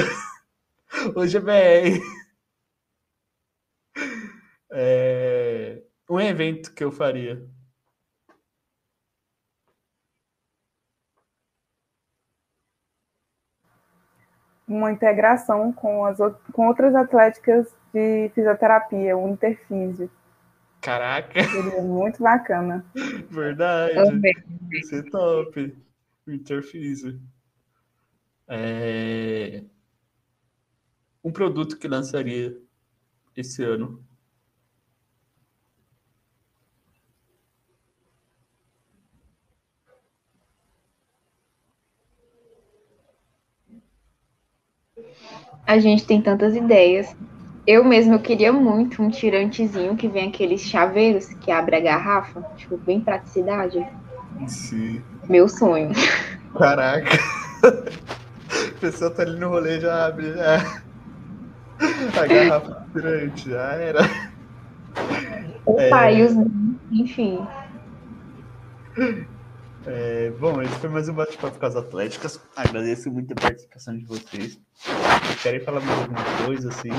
Hoje 1.15 1.37
é 1.37 1.41
BR. 1.41 2.01
É... 4.71 5.83
Um 6.09 6.21
evento 6.21 6.73
que 6.73 6.85
eu 6.85 6.91
faria. 6.91 7.47
Uma 14.69 14.93
integração 14.93 15.73
com, 15.73 16.05
as, 16.05 16.19
com 16.53 16.67
outras 16.67 16.95
atléticas 16.95 17.75
de 17.93 18.31
fisioterapia, 18.35 19.17
o 19.17 19.29
Interfísio. 19.29 20.11
Caraca! 20.81 21.43
Seria 21.43 21.83
muito 21.83 22.23
bacana. 22.23 22.85
Verdade. 23.31 23.95
Isso 24.71 24.95
é 24.95 25.03
top. 25.03 25.77
O 26.27 26.31
Interfísio. 26.31 27.19
É... 28.47 29.65
Um 31.25 31.33
produto 31.33 31.79
que 31.79 31.89
lançaria 31.89 32.57
esse 33.37 33.63
ano. 33.65 34.05
A 45.69 45.79
gente 45.79 46.07
tem 46.07 46.23
tantas 46.23 46.57
ideias. 46.57 47.15
Eu 47.67 47.85
mesmo 47.85 48.19
queria 48.19 48.51
muito 48.51 49.03
um 49.03 49.11
tirantezinho 49.11 49.95
que 49.97 50.09
vem 50.09 50.31
aqueles 50.31 50.63
chaveiros 50.63 51.27
que 51.27 51.51
abre 51.51 51.77
a 51.77 51.81
garrafa, 51.81 52.41
tipo, 52.57 52.79
bem 52.79 53.03
praticidade. 53.03 53.87
Sim. 54.47 55.03
Meu 55.29 55.47
sonho. 55.47 55.91
Caraca. 56.57 57.11
A 57.69 58.81
pessoa 58.81 59.11
tá 59.11 59.23
ali 59.25 59.39
no 59.39 59.51
rolê 59.51 59.79
já 59.79 60.07
abre 60.07 60.33
já. 60.33 60.81
A 62.19 62.27
garrafa 62.27 62.87
tirante, 62.95 63.51
já 63.51 63.73
era. 63.75 64.01
Opa, 65.67 66.07
é... 66.07 66.15
e 66.15 66.23
os... 66.23 66.33
enfim. 66.91 67.47
É, 69.91 70.29
bom, 70.33 70.61
esse 70.61 70.75
foi 70.81 70.91
mais 70.91 71.09
um 71.09 71.15
bate-papo 71.15 71.59
com 71.59 71.65
as 71.65 71.75
atléticas. 71.75 72.39
Agradeço 72.55 73.11
muito 73.11 73.33
a 73.33 73.41
participação 73.41 73.97
de 73.97 74.05
vocês. 74.05 74.61
Querem 75.43 75.61
falar 75.61 75.81
mais 75.81 75.99
alguma 76.03 76.21
coisa, 76.45 76.69
assim? 76.69 76.91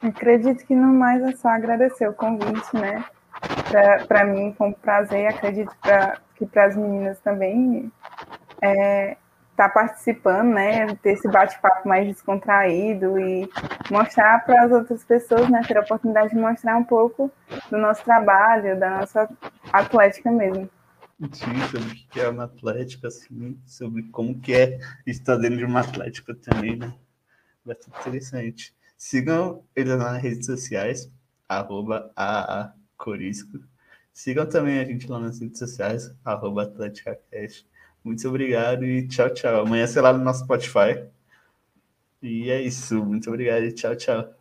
Acredito 0.00 0.64
que 0.64 0.74
no 0.74 0.86
mais 0.94 1.22
é 1.22 1.36
só 1.36 1.48
agradecer 1.48 2.08
o 2.08 2.14
convite, 2.14 2.74
né? 2.74 3.04
Para 4.08 4.24
mim 4.24 4.54
foi 4.56 4.68
um 4.68 4.72
prazer, 4.72 5.26
acredito 5.26 5.70
pra, 5.82 6.18
que 6.34 6.46
para 6.46 6.64
as 6.64 6.74
meninas 6.74 7.20
também 7.20 7.92
é, 8.62 9.18
tá 9.60 9.68
participando, 9.68 10.54
né? 10.54 10.94
Ter 10.96 11.12
esse 11.12 11.28
bate-papo 11.28 11.86
mais 11.86 12.06
descontraído 12.06 13.18
e 13.18 13.46
mostrar 13.90 14.42
para 14.46 14.64
as 14.64 14.72
outras 14.72 15.04
pessoas, 15.04 15.50
né? 15.50 15.60
Ter 15.68 15.76
a 15.76 15.82
oportunidade 15.82 16.30
de 16.30 16.40
mostrar 16.40 16.78
um 16.78 16.84
pouco 16.84 17.30
do 17.70 17.76
nosso 17.76 18.02
trabalho, 18.02 18.80
da 18.80 19.00
nossa 19.00 19.28
atlética 19.70 20.30
mesmo. 20.30 20.66
Sim, 21.32 21.60
sobre 21.70 21.88
o 21.88 21.94
que 22.08 22.20
é 22.20 22.28
uma 22.30 22.44
atlética, 22.44 23.08
assim, 23.08 23.60
sobre 23.66 24.04
como 24.04 24.40
que 24.40 24.54
é 24.54 24.78
estar 25.06 25.36
dentro 25.36 25.58
de 25.58 25.64
uma 25.66 25.80
atlética 25.80 26.34
também, 26.34 26.76
né? 26.76 26.94
Bastante 27.62 28.00
interessante. 28.00 28.74
Sigam 28.96 29.62
eles 29.76 29.98
nas 29.98 30.22
redes 30.22 30.46
sociais, 30.46 31.12
arroba. 31.46 32.10
Sigam 34.14 34.46
também 34.46 34.80
a 34.80 34.84
gente 34.86 35.06
lá 35.06 35.20
nas 35.20 35.38
redes 35.38 35.58
sociais, 35.58 36.10
arroba 36.24 36.62
AtléticaCast. 36.62 37.68
Muito 38.04 38.26
obrigado 38.28 38.84
e 38.84 39.06
tchau, 39.08 39.32
tchau. 39.32 39.62
Amanhã, 39.62 39.86
sei 39.86 40.02
lá, 40.02 40.12
no 40.12 40.24
nosso 40.24 40.44
Spotify. 40.44 41.06
E 42.22 42.50
é 42.50 42.60
isso. 42.62 43.04
Muito 43.04 43.28
obrigado 43.28 43.64
e 43.64 43.72
tchau, 43.72 43.96
tchau. 43.96 44.39